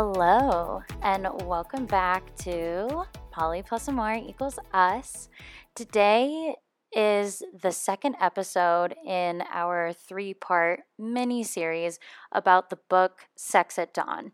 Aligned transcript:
Hello, 0.00 0.80
and 1.02 1.26
welcome 1.44 1.84
back 1.84 2.22
to 2.36 3.02
Polly 3.32 3.64
plus 3.66 3.88
Amore 3.88 4.14
equals 4.14 4.56
us. 4.72 5.28
Today 5.74 6.54
is 6.92 7.42
the 7.60 7.72
second 7.72 8.14
episode 8.20 8.94
in 9.04 9.42
our 9.52 9.92
three 9.92 10.34
part 10.34 10.82
mini 11.00 11.42
series 11.42 11.98
about 12.30 12.70
the 12.70 12.78
book 12.88 13.22
Sex 13.34 13.76
at 13.76 13.92
Dawn. 13.92 14.30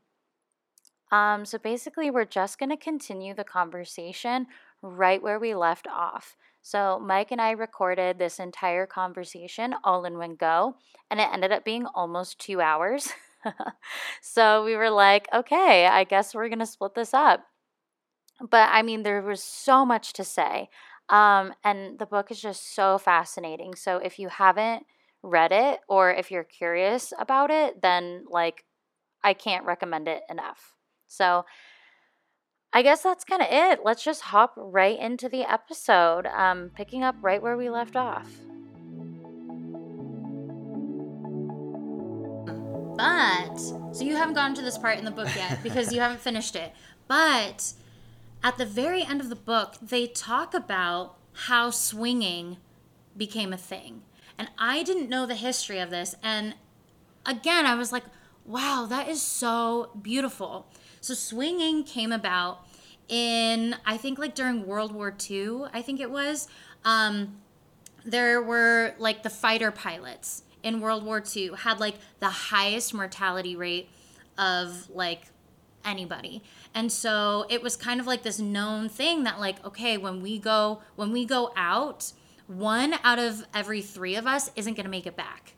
Um, 1.10 1.46
so 1.46 1.56
basically, 1.56 2.10
we're 2.10 2.26
just 2.26 2.58
going 2.58 2.68
to 2.68 2.76
continue 2.76 3.32
the 3.32 3.42
conversation 3.42 4.48
right 4.82 5.22
where 5.22 5.38
we 5.38 5.54
left 5.54 5.86
off. 5.86 6.36
So, 6.60 7.00
Mike 7.02 7.32
and 7.32 7.40
I 7.40 7.52
recorded 7.52 8.18
this 8.18 8.38
entire 8.38 8.84
conversation 8.84 9.74
all 9.82 10.04
in 10.04 10.18
one 10.18 10.36
go, 10.36 10.76
and 11.10 11.20
it 11.20 11.28
ended 11.32 11.52
up 11.52 11.64
being 11.64 11.86
almost 11.94 12.38
two 12.38 12.60
hours. 12.60 13.08
so, 14.22 14.64
we 14.64 14.76
were 14.76 14.90
like, 14.90 15.28
okay, 15.32 15.86
I 15.86 16.04
guess 16.04 16.34
we're 16.34 16.48
going 16.48 16.58
to 16.60 16.66
split 16.66 16.94
this 16.94 17.14
up. 17.14 17.44
But 18.40 18.68
I 18.72 18.82
mean, 18.82 19.02
there 19.02 19.22
was 19.22 19.42
so 19.42 19.84
much 19.84 20.12
to 20.14 20.24
say. 20.24 20.68
Um, 21.08 21.52
and 21.62 21.98
the 21.98 22.06
book 22.06 22.30
is 22.30 22.40
just 22.40 22.74
so 22.74 22.98
fascinating. 22.98 23.74
So, 23.74 23.98
if 23.98 24.18
you 24.18 24.28
haven't 24.28 24.86
read 25.22 25.52
it 25.52 25.80
or 25.88 26.12
if 26.12 26.30
you're 26.30 26.44
curious 26.44 27.12
about 27.18 27.50
it, 27.50 27.80
then 27.82 28.24
like 28.28 28.64
I 29.22 29.34
can't 29.34 29.64
recommend 29.64 30.08
it 30.08 30.22
enough. 30.28 30.74
So, 31.06 31.44
I 32.72 32.82
guess 32.82 33.02
that's 33.02 33.24
kind 33.24 33.40
of 33.40 33.48
it. 33.50 33.80
Let's 33.84 34.02
just 34.02 34.22
hop 34.22 34.54
right 34.56 34.98
into 34.98 35.28
the 35.28 35.42
episode, 35.50 36.26
um, 36.26 36.72
picking 36.74 37.04
up 37.04 37.14
right 37.22 37.40
where 37.40 37.56
we 37.56 37.70
left 37.70 37.94
off. 37.94 38.28
But, 43.04 43.58
so 43.92 44.02
you 44.02 44.16
haven't 44.16 44.34
gotten 44.34 44.54
to 44.54 44.62
this 44.62 44.78
part 44.78 44.98
in 44.98 45.04
the 45.04 45.10
book 45.10 45.28
yet 45.36 45.62
because 45.62 45.92
you 45.92 46.00
haven't 46.00 46.20
finished 46.20 46.56
it. 46.56 46.72
But 47.06 47.74
at 48.42 48.56
the 48.56 48.64
very 48.64 49.02
end 49.02 49.20
of 49.20 49.28
the 49.28 49.36
book, 49.36 49.74
they 49.82 50.06
talk 50.06 50.54
about 50.54 51.18
how 51.32 51.68
swinging 51.68 52.56
became 53.14 53.52
a 53.52 53.58
thing. 53.58 54.04
And 54.38 54.48
I 54.56 54.82
didn't 54.82 55.10
know 55.10 55.26
the 55.26 55.34
history 55.34 55.80
of 55.80 55.90
this. 55.90 56.14
And 56.22 56.54
again, 57.26 57.66
I 57.66 57.74
was 57.74 57.92
like, 57.92 58.04
wow, 58.46 58.86
that 58.88 59.06
is 59.06 59.20
so 59.20 59.90
beautiful. 60.00 60.66
So 61.02 61.12
swinging 61.12 61.84
came 61.84 62.10
about 62.10 62.66
in 63.06 63.76
I 63.84 63.98
think 63.98 64.18
like 64.18 64.34
during 64.34 64.66
World 64.66 64.92
War 64.92 65.14
II, 65.30 65.64
I 65.74 65.82
think 65.82 66.00
it 66.00 66.10
was. 66.10 66.48
Um, 66.86 67.36
there 68.02 68.40
were 68.40 68.94
like 68.98 69.22
the 69.22 69.30
fighter 69.30 69.70
pilots 69.70 70.42
in 70.64 70.80
World 70.80 71.04
War 71.04 71.22
II 71.34 71.52
had 71.58 71.78
like 71.78 71.94
the 72.18 72.28
highest 72.28 72.92
mortality 72.92 73.54
rate 73.54 73.88
of 74.36 74.90
like 74.90 75.26
anybody. 75.84 76.42
And 76.74 76.90
so 76.90 77.46
it 77.48 77.62
was 77.62 77.76
kind 77.76 78.00
of 78.00 78.06
like 78.06 78.24
this 78.24 78.40
known 78.40 78.88
thing 78.88 79.22
that 79.22 79.38
like 79.38 79.64
okay, 79.64 79.96
when 79.96 80.20
we 80.22 80.38
go 80.38 80.80
when 80.96 81.12
we 81.12 81.24
go 81.24 81.52
out, 81.56 82.12
one 82.48 82.94
out 83.04 83.20
of 83.20 83.46
every 83.54 83.82
3 83.82 84.16
of 84.16 84.26
us 84.26 84.50
isn't 84.56 84.74
going 84.74 84.84
to 84.84 84.90
make 84.90 85.06
it 85.06 85.16
back. 85.16 85.54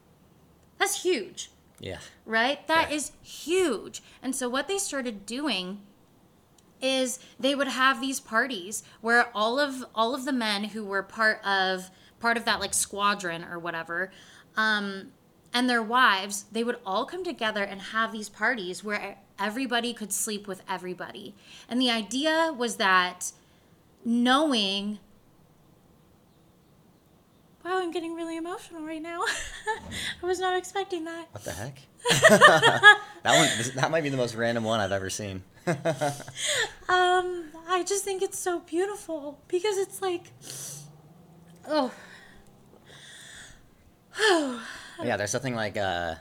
That's 0.78 1.02
huge. 1.02 1.50
Yeah. 1.80 1.98
Right? 2.24 2.66
That 2.66 2.90
yeah. 2.90 2.96
is 2.96 3.12
huge. 3.22 4.02
And 4.22 4.34
so 4.34 4.48
what 4.48 4.68
they 4.68 4.78
started 4.78 5.24
doing 5.24 5.80
is 6.82 7.18
they 7.40 7.54
would 7.54 7.68
have 7.68 8.00
these 8.00 8.20
parties 8.20 8.82
where 9.00 9.30
all 9.34 9.58
of 9.58 9.84
all 9.94 10.14
of 10.14 10.24
the 10.24 10.32
men 10.32 10.64
who 10.64 10.84
were 10.84 11.02
part 11.02 11.44
of 11.44 11.90
part 12.20 12.36
of 12.36 12.44
that 12.44 12.60
like 12.60 12.74
squadron 12.74 13.44
or 13.44 13.58
whatever 13.58 14.10
um 14.56 15.12
and 15.52 15.68
their 15.68 15.82
wives 15.82 16.44
they 16.52 16.64
would 16.64 16.78
all 16.84 17.04
come 17.04 17.24
together 17.24 17.62
and 17.62 17.80
have 17.80 18.12
these 18.12 18.28
parties 18.28 18.82
where 18.82 19.16
everybody 19.38 19.92
could 19.92 20.12
sleep 20.12 20.46
with 20.46 20.62
everybody 20.68 21.34
and 21.68 21.80
the 21.80 21.90
idea 21.90 22.54
was 22.56 22.76
that 22.76 23.32
knowing 24.04 24.98
Wow, 27.66 27.80
I'm 27.80 27.90
getting 27.90 28.14
really 28.14 28.36
emotional 28.36 28.82
right 28.82 29.02
now. 29.02 29.22
I 30.22 30.26
was 30.26 30.38
not 30.38 30.56
expecting 30.56 31.04
that. 31.06 31.26
What 31.32 31.42
the 31.42 31.50
heck? 31.50 31.76
that 32.30 32.98
one, 33.24 33.74
that 33.74 33.90
might 33.90 34.04
be 34.04 34.08
the 34.08 34.16
most 34.16 34.36
random 34.36 34.62
one 34.62 34.78
I've 34.78 34.92
ever 34.92 35.10
seen. 35.10 35.42
um, 35.66 35.74
I 36.88 37.82
just 37.84 38.04
think 38.04 38.22
it's 38.22 38.38
so 38.38 38.60
beautiful 38.60 39.40
because 39.48 39.78
it's 39.78 40.00
like, 40.00 40.30
oh, 41.68 41.90
yeah. 45.02 45.16
There's 45.16 45.30
something 45.30 45.54
like 45.54 45.76
uh, 45.76 46.16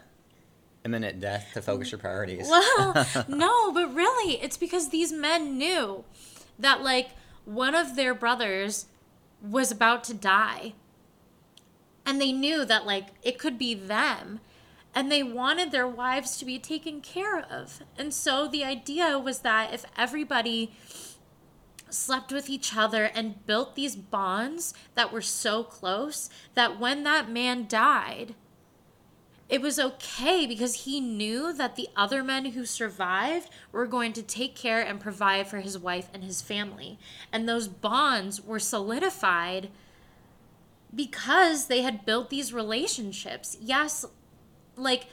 imminent 0.84 1.20
death 1.20 1.50
to 1.54 1.62
focus 1.62 1.92
your 1.92 2.00
priorities. 2.00 2.48
well, 2.48 3.06
no, 3.28 3.72
but 3.72 3.94
really, 3.94 4.42
it's 4.42 4.58
because 4.58 4.90
these 4.90 5.12
men 5.12 5.58
knew 5.58 6.04
that 6.60 6.82
like 6.82 7.10
one 7.46 7.76
of 7.76 7.96
their 7.96 8.14
brothers 8.14 8.86
was 9.42 9.72
about 9.72 10.04
to 10.06 10.14
die 10.14 10.74
and 12.06 12.22
they 12.22 12.32
knew 12.32 12.66
that 12.66 12.86
like 12.86 13.08
it 13.24 13.38
could 13.38 13.58
be 13.58 13.74
them 13.74 14.40
and 14.94 15.12
they 15.12 15.24
wanted 15.24 15.72
their 15.72 15.88
wives 15.88 16.38
to 16.38 16.46
be 16.46 16.58
taken 16.58 17.02
care 17.02 17.40
of. 17.40 17.82
And 17.98 18.14
so 18.14 18.48
the 18.48 18.64
idea 18.64 19.20
was 19.20 19.40
that 19.40 19.74
if 19.74 19.86
everybody 19.98 20.72
slept 21.96 22.32
with 22.32 22.50
each 22.50 22.76
other 22.76 23.06
and 23.06 23.46
built 23.46 23.76
these 23.76 23.96
bonds 23.96 24.74
that 24.96 25.12
were 25.12 25.22
so 25.22 25.64
close 25.64 26.30
that 26.54 26.80
when 26.80 27.04
that 27.04 27.30
man 27.30 27.68
died, 27.68 28.36
it 29.48 29.62
was 29.62 29.80
okay 29.80 30.48
because 30.48 30.86
he 30.86 31.00
knew 31.00 31.54
that 31.54 31.76
the 31.76 31.88
other 31.96 32.24
men 32.24 32.46
who 32.46 32.66
survived 32.66 33.50
were 33.72 33.86
going 33.86 34.12
to 34.14 34.24
take 34.24 34.56
care 34.56 34.82
and 34.82 35.00
provide 35.00 35.48
for 35.48 35.60
his 35.60 35.78
wife 35.78 36.10
and 36.14 36.24
his 36.24 36.42
family. 36.42 36.98
And 37.32 37.48
those 37.48 37.68
bonds 37.68 38.42
were 38.42 38.60
solidified 38.60 39.70
because 40.94 41.68
they 41.68 41.84
had 41.84 42.06
built 42.06 42.32
these 42.32 42.54
relationships. 42.54 43.56
Yes, 43.62 44.04
like 44.76 45.08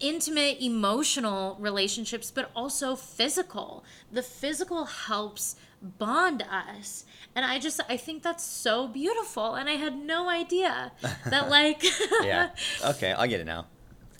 intimate 0.00 0.58
emotional 0.60 1.56
relationships, 1.60 2.30
but 2.30 2.50
also 2.56 2.96
physical. 2.96 3.84
The 4.10 4.22
physical 4.22 4.84
helps 4.84 5.56
bond 5.98 6.42
us. 6.42 7.04
And 7.34 7.44
I 7.44 7.58
just 7.58 7.80
I 7.88 7.96
think 7.96 8.22
that's 8.22 8.44
so 8.44 8.88
beautiful 8.88 9.54
and 9.54 9.68
I 9.68 9.72
had 9.72 9.96
no 9.96 10.28
idea 10.28 10.92
that 11.26 11.48
like 11.50 11.84
Yeah. 12.22 12.50
Okay, 12.84 13.12
I 13.12 13.26
get 13.26 13.40
it 13.40 13.46
now. 13.46 13.66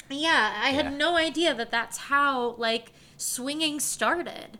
Yeah, 0.09 0.54
I 0.62 0.71
yeah. 0.71 0.82
had 0.82 0.97
no 0.97 1.16
idea 1.16 1.54
that 1.54 1.71
that's 1.71 1.99
how 1.99 2.54
like 2.59 2.93
swinging 3.16 3.81
started 3.81 4.59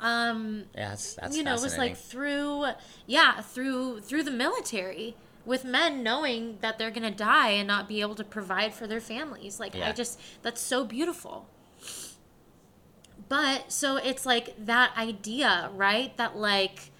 um 0.00 0.64
yeah 0.76 0.90
that's, 0.90 1.14
that's 1.14 1.36
you 1.36 1.42
know 1.42 1.54
it 1.54 1.60
was 1.60 1.76
like 1.76 1.96
through 1.96 2.64
yeah 3.06 3.40
through 3.40 4.00
through 4.00 4.22
the 4.22 4.30
military 4.30 5.16
with 5.48 5.64
men 5.64 6.02
knowing 6.02 6.58
that 6.60 6.78
they're 6.78 6.90
to 6.90 7.10
die 7.10 7.48
and 7.48 7.66
not 7.66 7.88
be 7.88 8.02
able 8.02 8.14
to 8.14 8.22
provide 8.22 8.74
for 8.74 8.86
their 8.86 9.00
families. 9.00 9.58
Like, 9.58 9.74
yeah. 9.74 9.88
I 9.88 9.92
just, 9.92 10.20
that's 10.42 10.60
so 10.60 10.84
beautiful. 10.84 11.48
But 13.28 13.70
so 13.72 13.96
it's 13.96 14.24
like 14.24 14.54
that 14.64 14.92
idea, 14.96 15.70
right? 15.74 16.16
That 16.16 16.36
like 16.36 16.90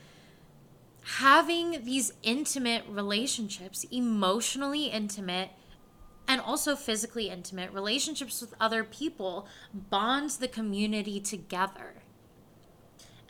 having 1.16 1.84
these 1.84 2.12
intimate 2.22 2.84
relationships, 2.88 3.84
emotionally 3.90 4.86
intimate, 4.86 5.50
and 6.26 6.40
also 6.40 6.76
physically 6.76 7.30
intimate 7.30 7.72
relationships 7.72 8.42
with 8.42 8.54
other 8.60 8.84
people 8.84 9.48
bonds 9.72 10.36
the 10.36 10.48
community 10.48 11.18
together. 11.18 11.94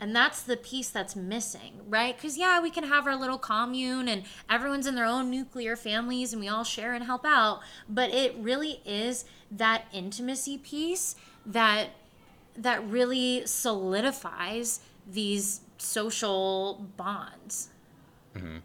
And 0.01 0.15
that's 0.15 0.41
the 0.41 0.55
piece 0.55 0.89
that's 0.89 1.15
missing, 1.15 1.81
right? 1.87 2.15
Because, 2.15 2.37
yeah, 2.37 2.61
we 2.61 2.69
can 2.69 2.85
have 2.85 3.05
our 3.05 3.17
little 3.17 3.37
commune 3.37 4.07
and 4.07 4.23
everyone's 4.49 4.87
in 4.87 4.95
their 4.95 5.05
own 5.05 5.29
nuclear 5.29 5.75
families 5.75 6.31
and 6.31 6.41
we 6.41 6.47
all 6.47 6.63
share 6.63 6.93
and 6.93 7.03
help 7.03 7.25
out. 7.25 7.59
But 7.87 8.13
it 8.13 8.35
really 8.37 8.81
is 8.85 9.25
that 9.51 9.85
intimacy 9.91 10.57
piece 10.57 11.15
that 11.45 11.89
that 12.59 12.87
really 12.87 13.45
solidifies 13.45 14.81
these 15.07 15.61
social 15.77 16.87
bonds. 16.97 17.69
Mm-hmm. 18.35 18.57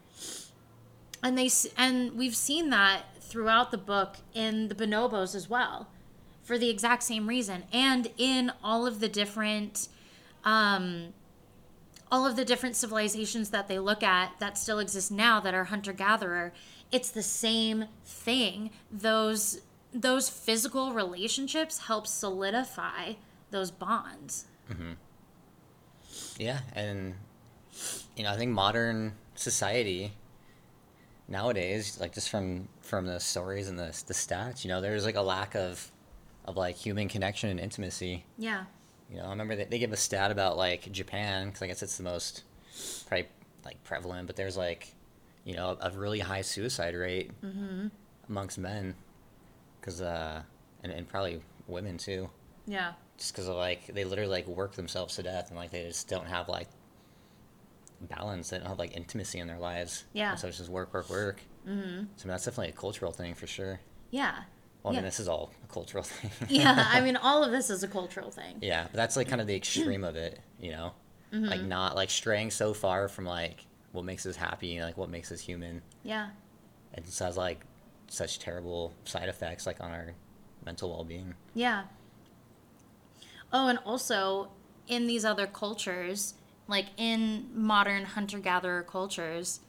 And 1.23 1.37
they 1.37 1.49
and 1.77 2.15
we've 2.15 2.35
seen 2.35 2.69
that 2.69 3.03
throughout 3.19 3.71
the 3.71 3.77
book 3.77 4.17
in 4.33 4.67
the 4.67 4.75
bonobos 4.75 5.33
as 5.33 5.49
well, 5.49 5.89
for 6.43 6.57
the 6.57 6.69
exact 6.69 7.03
same 7.03 7.27
reason, 7.27 7.63
and 7.73 8.11
in 8.17 8.51
all 8.63 8.85
of 8.85 8.99
the 8.99 9.09
different 9.09 9.87
um, 10.43 11.13
all 12.11 12.27
of 12.27 12.35
the 12.35 12.45
different 12.45 12.75
civilizations 12.75 13.49
that 13.49 13.67
they 13.67 13.79
look 13.79 14.03
at 14.03 14.39
that 14.39 14.57
still 14.57 14.79
exist 14.79 15.11
now 15.11 15.39
that 15.39 15.55
are 15.55 15.65
hunter 15.65 15.91
gatherer 15.91 16.53
it's 16.91 17.09
the 17.09 17.23
same 17.23 17.85
thing 18.05 18.69
those 18.91 19.61
those 19.93 20.29
physical 20.29 20.93
relationships 20.93 21.87
help 21.87 22.05
solidify 22.05 23.13
those 23.55 23.71
bonds. 23.71 24.45
Mm-hmm. 24.71 24.93
yeah 26.39 26.59
and 26.73 27.13
you 28.15 28.23
know 28.23 28.31
i 28.31 28.37
think 28.37 28.51
modern 28.51 29.13
society 29.35 30.11
nowadays 31.27 31.97
like 31.99 32.13
just 32.13 32.29
from 32.29 32.67
from 32.81 33.05
the 33.05 33.19
stories 33.19 33.67
and 33.69 33.77
the, 33.77 33.85
the 34.07 34.13
stats 34.13 34.63
you 34.63 34.69
know 34.69 34.81
there's 34.81 35.05
like 35.05 35.15
a 35.15 35.21
lack 35.21 35.55
of 35.55 35.91
of 36.45 36.55
like 36.57 36.75
human 36.75 37.07
connection 37.09 37.49
and 37.49 37.59
intimacy. 37.59 38.23
Yeah. 38.37 38.65
You 39.09 39.17
know, 39.17 39.25
I 39.25 39.29
remember 39.29 39.55
they, 39.55 39.65
they 39.65 39.79
give 39.79 39.91
a 39.91 39.97
stat 39.97 40.29
about 40.29 40.57
like 40.57 40.91
Japan 40.91 41.47
because 41.47 41.63
I 41.63 41.67
guess 41.67 41.81
it's 41.81 41.97
the 41.97 42.03
most 42.03 42.43
probably 43.07 43.27
like 43.65 43.83
prevalent, 43.83 44.27
but 44.27 44.35
there's 44.35 44.55
like, 44.55 44.93
you 45.43 45.55
know, 45.55 45.75
a 45.81 45.89
really 45.89 46.19
high 46.19 46.41
suicide 46.41 46.93
rate 46.95 47.31
amongst 48.29 48.59
men, 48.59 48.93
because 49.81 50.01
uh, 50.01 50.43
and 50.83 50.91
and 50.91 51.07
probably 51.07 51.41
women 51.67 51.97
too, 51.97 52.29
Yeah. 52.67 52.93
Just 53.17 53.33
because 53.33 53.47
of 53.47 53.55
like 53.55 53.87
they 53.87 54.03
literally 54.03 54.29
like 54.31 54.47
work 54.47 54.73
themselves 54.75 55.15
to 55.15 55.23
death 55.23 55.49
and 55.49 55.57
like 55.57 55.71
they 55.71 55.83
just 55.85 56.07
don't 56.07 56.27
have 56.27 56.49
like 56.49 56.67
balance. 58.01 58.49
They 58.49 58.57
don't 58.57 58.67
have 58.67 58.79
like 58.79 58.95
intimacy 58.95 59.39
in 59.39 59.47
their 59.47 59.59
lives. 59.59 60.03
Yeah. 60.13 60.31
And 60.31 60.39
so 60.39 60.47
it's 60.47 60.57
just 60.57 60.69
work, 60.69 60.93
work, 60.93 61.09
work. 61.09 61.41
Mm-hmm. 61.67 62.05
So 62.17 62.27
that's 62.27 62.45
definitely 62.45 62.69
a 62.73 62.75
cultural 62.77 63.11
thing 63.11 63.33
for 63.33 63.47
sure. 63.47 63.79
Yeah. 64.11 64.35
Well, 64.83 64.91
I 64.91 64.95
Yeah. 64.95 64.99
mean, 65.01 65.05
this 65.05 65.19
is 65.19 65.27
all 65.27 65.51
a 65.63 65.73
cultural 65.73 66.03
thing. 66.05 66.31
yeah, 66.49 66.85
I 66.89 67.01
mean, 67.01 67.15
all 67.15 67.43
of 67.43 67.51
this 67.51 67.69
is 67.69 67.83
a 67.83 67.87
cultural 67.87 68.29
thing. 68.31 68.57
Yeah, 68.61 68.83
but 68.83 68.93
that's 68.93 69.15
like 69.15 69.27
kind 69.27 69.41
of 69.41 69.47
the 69.47 69.55
extreme 69.55 70.03
of 70.03 70.15
it, 70.15 70.39
you 70.59 70.71
know? 70.71 70.91
Mm-hmm. 71.33 71.45
Like 71.45 71.61
not 71.63 71.95
like 71.95 72.09
straying 72.09 72.51
so 72.51 72.73
far 72.73 73.07
from 73.07 73.25
like 73.25 73.65
what 73.93 74.05
makes 74.05 74.25
us 74.25 74.35
happy, 74.35 74.79
like 74.81 74.97
what 74.97 75.09
makes 75.09 75.31
us 75.31 75.39
human. 75.39 75.81
Yeah. 76.03 76.29
It 76.93 77.05
just 77.05 77.19
has 77.19 77.35
like 77.37 77.61
such 78.07 78.39
terrible 78.39 78.93
side 79.05 79.27
effects 79.29 79.65
like 79.65 79.81
on 79.81 79.91
our 79.91 80.13
mental 80.65 80.89
well-being. 80.91 81.33
Yeah. 81.55 81.83
Oh, 83.55 83.69
and 83.69 83.79
also 83.85 84.49
in 84.85 85.07
these 85.07 85.23
other 85.23 85.47
cultures, 85.47 86.33
like 86.67 86.87
in 86.97 87.47
modern 87.53 88.03
hunter 88.03 88.37
gatherer 88.37 88.83
cultures, 88.83 89.61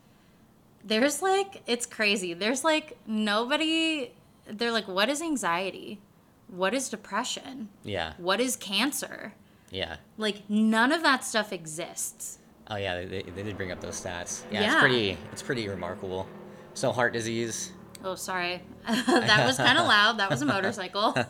there's 0.84 1.22
like, 1.22 1.62
it's 1.68 1.86
crazy. 1.86 2.34
There's 2.34 2.64
like 2.64 2.98
nobody, 3.06 4.10
they're 4.44 4.72
like, 4.72 4.88
what 4.88 5.08
is 5.08 5.22
anxiety? 5.22 6.00
What 6.48 6.74
is 6.74 6.88
depression? 6.88 7.68
Yeah. 7.84 8.14
What 8.18 8.40
is 8.40 8.56
cancer? 8.56 9.34
Yeah. 9.70 9.98
Like, 10.18 10.50
none 10.50 10.90
of 10.90 11.04
that 11.04 11.24
stuff 11.24 11.52
exists. 11.52 12.38
Oh 12.68 12.76
yeah, 12.76 13.04
they, 13.04 13.22
they 13.22 13.44
did 13.44 13.56
bring 13.56 13.70
up 13.70 13.80
those 13.80 14.00
stats. 14.00 14.42
Yeah, 14.50 14.64
it's 14.64 14.80
pretty 14.80 15.16
it's 15.30 15.42
pretty 15.42 15.68
remarkable. 15.68 16.26
So 16.74 16.90
heart 16.90 17.12
disease. 17.12 17.70
Oh, 18.02 18.16
sorry. 18.16 18.62
that 18.88 19.46
was 19.46 19.56
kind 19.56 19.78
of 19.78 19.86
loud. 19.86 20.18
That 20.18 20.28
was 20.28 20.42
a 20.42 20.46
motorcycle. 20.46 21.14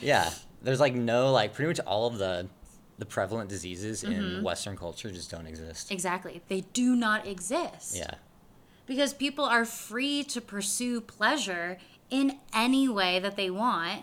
Yeah. 0.00 0.28
There's 0.62 0.80
like 0.80 0.94
no 0.94 1.32
like 1.32 1.54
pretty 1.54 1.68
much 1.68 1.80
all 1.80 2.06
of 2.06 2.18
the 2.18 2.48
the 2.98 3.06
prevalent 3.06 3.48
diseases 3.50 4.02
Mm-hmm. 4.04 4.12
in 4.38 4.42
western 4.44 4.76
culture 4.76 5.10
just 5.10 5.30
don't 5.30 5.46
exist. 5.46 5.90
exactly. 5.90 6.40
They 6.48 6.60
do 6.72 6.94
not 6.94 7.26
exist. 7.26 7.96
Yeah. 7.96 8.14
because 8.86 9.12
people 9.14 9.44
are 9.44 9.64
free 9.64 10.22
to 10.24 10.40
pursue 10.40 11.00
pleasure 11.00 11.78
in 12.10 12.38
any 12.54 12.88
way 12.88 13.18
that 13.18 13.36
they 13.36 13.50
want 13.50 14.02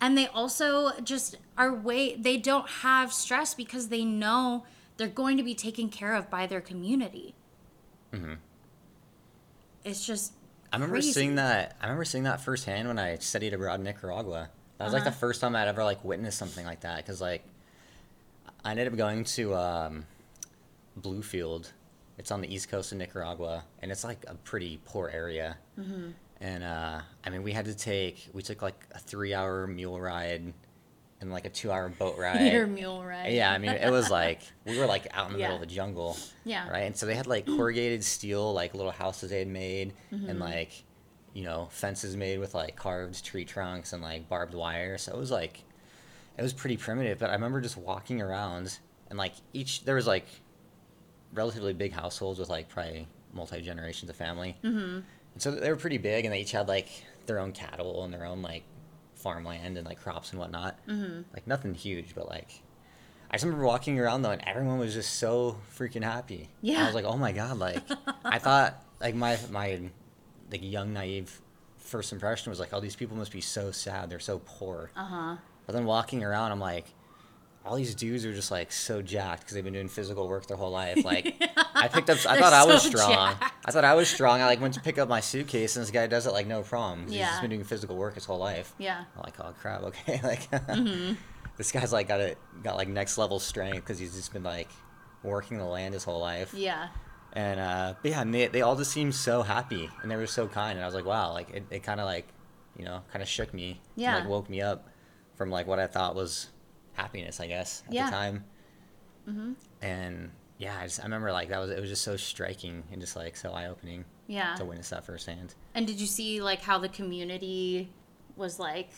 and 0.00 0.16
they 0.16 0.26
also 0.28 0.92
just 1.02 1.36
are 1.56 1.72
way 1.74 2.14
they 2.16 2.36
don't 2.36 2.68
have 2.82 3.12
stress 3.12 3.52
because 3.54 3.88
they 3.88 4.04
know 4.04 4.64
they're 4.96 5.06
going 5.08 5.36
to 5.36 5.42
be 5.42 5.54
taken 5.54 5.88
care 5.88 6.14
of 6.14 6.30
by 6.30 6.46
their 6.46 6.60
community 6.62 7.34
mm-hmm. 8.12 8.34
it's 9.84 10.04
just 10.06 10.32
I 10.72 10.76
remember 10.76 10.96
crazy. 10.96 11.12
seeing 11.12 11.34
that. 11.36 11.76
I 11.80 11.86
remember 11.86 12.04
seeing 12.04 12.24
that 12.24 12.40
firsthand 12.42 12.88
when 12.88 12.98
I 12.98 13.16
studied 13.18 13.54
abroad 13.54 13.80
in 13.80 13.84
Nicaragua. 13.84 14.50
That 14.78 14.84
was 14.84 14.92
like 14.92 15.04
the 15.04 15.10
Uh-huh. 15.10 15.18
first 15.18 15.40
time 15.40 15.54
I'd 15.56 15.68
ever 15.68 15.84
like 15.84 16.04
witnessed 16.04 16.38
something 16.38 16.64
like 16.64 16.80
that. 16.80 17.04
Cause 17.06 17.20
like, 17.20 17.42
I 18.64 18.70
ended 18.72 18.86
up 18.88 18.96
going 18.96 19.24
to 19.24 19.54
um, 19.54 20.04
Bluefield. 21.00 21.70
It's 22.18 22.30
on 22.32 22.40
the 22.40 22.52
east 22.52 22.68
coast 22.68 22.90
of 22.92 22.98
Nicaragua, 22.98 23.62
and 23.80 23.92
it's 23.92 24.02
like 24.04 24.24
a 24.26 24.34
pretty 24.34 24.80
poor 24.84 25.08
area. 25.08 25.56
Mm-hmm. 25.78 26.10
And 26.40 26.64
uh, 26.64 27.00
I 27.24 27.30
mean, 27.30 27.42
we 27.42 27.52
had 27.52 27.64
to 27.66 27.74
take 27.74 28.28
we 28.32 28.42
took 28.42 28.62
like 28.62 28.80
a 28.92 28.98
three-hour 28.98 29.66
mule 29.68 30.00
ride 30.00 30.52
and 31.20 31.32
like 31.32 31.44
a 31.46 31.50
two-hour 31.50 31.88
boat 31.90 32.16
ride. 32.18 32.52
your 32.52 32.66
mule 32.66 33.04
ride 33.04 33.32
Yeah, 33.32 33.50
I 33.52 33.58
mean, 33.58 33.70
it 33.70 33.90
was 33.90 34.10
like 34.10 34.40
we 34.66 34.78
were 34.78 34.86
like 34.86 35.06
out 35.12 35.26
in 35.28 35.32
the 35.34 35.38
middle 35.38 35.54
of 35.56 35.60
the 35.60 35.66
jungle. 35.66 36.16
Yeah. 36.44 36.68
Right. 36.68 36.82
And 36.84 36.96
so 36.96 37.06
they 37.06 37.14
had 37.14 37.26
like 37.28 37.46
corrugated 37.56 38.02
steel, 38.04 38.52
like 38.52 38.74
little 38.74 38.92
houses 38.92 39.30
they 39.30 39.38
had 39.40 39.48
made, 39.48 39.94
Mm-hmm. 40.12 40.28
and 40.30 40.40
like, 40.40 40.84
you 41.34 41.44
know, 41.44 41.68
fences 41.70 42.16
made 42.16 42.38
with 42.38 42.54
like 42.54 42.76
carved 42.76 43.24
tree 43.24 43.44
trunks 43.44 43.92
and 43.92 44.02
like 44.02 44.28
barbed 44.28 44.54
wire. 44.54 44.98
So 44.98 45.12
it 45.12 45.18
was 45.18 45.30
like, 45.30 45.62
it 46.36 46.42
was 46.42 46.52
pretty 46.52 46.76
primitive. 46.76 47.18
But 47.18 47.30
I 47.30 47.34
remember 47.34 47.60
just 47.60 47.76
walking 47.76 48.20
around 48.20 48.78
and 49.08 49.18
like 49.18 49.34
each 49.52 49.84
there 49.84 49.94
was 49.94 50.06
like 50.06 50.26
relatively 51.32 51.72
big 51.72 51.92
households 51.92 52.38
with 52.38 52.48
like 52.48 52.68
probably 52.68 53.06
multi 53.32 53.60
generations 53.60 54.10
of 54.10 54.16
family. 54.16 54.56
Mm-hmm. 54.62 55.00
And 55.34 55.42
so 55.42 55.50
they 55.52 55.70
were 55.70 55.76
pretty 55.76 55.98
big, 55.98 56.24
and 56.24 56.32
they 56.34 56.40
each 56.40 56.52
had 56.52 56.68
like 56.68 56.88
their 57.26 57.38
own 57.38 57.52
cattle 57.52 58.04
and 58.04 58.12
their 58.12 58.24
own 58.24 58.42
like 58.42 58.62
farmland 59.14 59.76
and 59.76 59.86
like 59.86 60.00
crops 60.00 60.30
and 60.30 60.40
whatnot. 60.40 60.78
Mm-hmm. 60.86 61.22
Like 61.32 61.46
nothing 61.46 61.74
huge, 61.74 62.14
but 62.14 62.28
like 62.28 62.62
I 63.30 63.34
just 63.34 63.44
remember 63.44 63.66
walking 63.66 63.98
around 63.98 64.22
though, 64.22 64.30
and 64.30 64.42
everyone 64.46 64.78
was 64.78 64.94
just 64.94 65.14
so 65.14 65.58
freaking 65.76 66.02
happy. 66.02 66.48
Yeah. 66.62 66.82
I 66.82 66.86
was 66.86 66.94
like, 66.94 67.04
oh 67.04 67.16
my 67.16 67.32
god! 67.32 67.58
Like 67.58 67.82
I 68.24 68.38
thought, 68.38 68.82
like 69.00 69.14
my 69.14 69.38
my 69.50 69.80
like 70.50 70.60
young 70.62 70.92
naive 70.92 71.40
first 71.78 72.12
impression 72.12 72.50
was 72.50 72.60
like, 72.60 72.70
oh, 72.72 72.80
these 72.80 72.96
people 72.96 73.16
must 73.16 73.32
be 73.32 73.40
so 73.40 73.70
sad. 73.70 74.10
They're 74.10 74.18
so 74.20 74.40
poor. 74.44 74.90
uh-huh 74.96 75.36
But 75.66 75.72
then 75.74 75.84
walking 75.84 76.22
around, 76.24 76.52
I'm 76.52 76.60
like, 76.60 76.86
all 77.64 77.76
these 77.76 77.94
dudes 77.94 78.24
are 78.24 78.32
just 78.32 78.50
like 78.50 78.72
so 78.72 79.02
jacked 79.02 79.40
because 79.40 79.54
they've 79.54 79.64
been 79.64 79.74
doing 79.74 79.88
physical 79.88 80.26
work 80.28 80.46
their 80.46 80.56
whole 80.56 80.70
life. 80.70 81.04
Like, 81.04 81.34
I 81.74 81.88
picked 81.88 82.08
up, 82.08 82.18
I 82.26 82.34
They're 82.34 82.42
thought 82.42 82.52
I 82.54 82.64
was 82.64 82.82
so 82.82 82.88
strong. 82.90 83.10
jacked. 83.12 83.52
I 83.66 83.70
thought 83.70 83.84
I 83.84 83.94
was 83.94 84.08
strong. 84.08 84.40
I 84.40 84.46
like 84.46 84.60
went 84.60 84.74
to 84.74 84.80
pick 84.80 84.96
up 84.98 85.08
my 85.08 85.20
suitcase, 85.20 85.76
and 85.76 85.82
this 85.82 85.90
guy 85.90 86.06
does 86.06 86.26
it 86.26 86.32
like 86.32 86.46
no 86.46 86.62
problem. 86.62 87.06
He's 87.08 87.16
Yeah. 87.16 87.28
just 87.28 87.40
been 87.42 87.50
doing 87.50 87.64
physical 87.64 87.96
work 87.96 88.14
his 88.14 88.24
whole 88.24 88.38
life. 88.38 88.74
yeah 88.78 89.04
I'm 89.16 89.22
like, 89.22 89.38
oh 89.40 89.52
crap, 89.60 89.82
okay. 89.82 90.20
like, 90.24 90.50
Mm-hmm. 90.50 91.14
this 91.58 91.72
guy's 91.72 91.92
like 91.92 92.08
got 92.08 92.20
it, 92.20 92.38
got 92.62 92.76
like 92.76 92.88
next 92.88 93.18
level 93.18 93.38
strength 93.38 93.76
because 93.76 93.98
he's 93.98 94.14
just 94.14 94.32
been 94.32 94.44
like 94.44 94.70
working 95.22 95.58
the 95.58 95.64
land 95.64 95.92
his 95.94 96.04
whole 96.04 96.20
life. 96.20 96.54
yeah 96.54 96.88
And 97.34 97.60
uh, 97.60 97.94
but 98.02 98.10
yeah, 98.10 98.20
and 98.22 98.34
they, 98.34 98.46
they 98.46 98.62
all 98.62 98.74
just 98.76 98.90
seemed 98.90 99.14
so 99.14 99.42
happy 99.42 99.88
and 100.02 100.10
they 100.10 100.16
were 100.16 100.26
so 100.26 100.46
kind. 100.48 100.76
And 100.78 100.82
I 100.82 100.86
was 100.86 100.94
like, 100.94 101.04
wow, 101.04 101.32
like 101.32 101.50
it, 101.50 101.64
it 101.70 101.82
kind 101.82 102.00
of 102.00 102.06
like, 102.06 102.26
you 102.76 102.84
know, 102.84 103.02
kind 103.12 103.22
of 103.22 103.28
shook 103.28 103.52
me. 103.52 103.70
and, 103.70 103.78
Yeah. 103.96 104.16
like 104.18 104.28
woke 104.28 104.48
me 104.48 104.60
up 104.62 104.88
from 105.36 105.50
like 105.50 105.66
what 105.66 105.78
I 105.78 105.86
thought 105.86 106.14
was 106.14 106.48
happiness, 106.94 107.38
I 107.40 107.46
guess, 107.46 107.82
at 107.86 107.92
Yeah. 107.94 108.06
the 108.06 108.10
time. 108.10 108.44
Mm-hmm. 109.28 109.52
And 109.82 110.30
yeah, 110.56 110.78
I 110.80 110.84
just 110.84 111.00
I 111.00 111.04
remember 111.04 111.30
like 111.32 111.50
that 111.50 111.58
was 111.58 111.70
it 111.70 111.78
was 111.80 111.90
just 111.90 112.02
so 112.02 112.16
striking 112.16 112.82
and 112.90 113.00
just 113.00 113.14
like 113.14 113.36
so 113.36 113.52
eye 113.52 113.66
opening 113.66 114.04
yeah 114.26 114.54
to 114.56 114.64
witness 114.64 114.88
that 114.88 115.04
firsthand. 115.04 115.54
And 115.74 115.86
did 115.86 116.00
you 116.00 116.06
see 116.06 116.40
like 116.42 116.60
how 116.62 116.78
the 116.78 116.88
community 116.88 117.90
was 118.36 118.58
like 118.58 118.90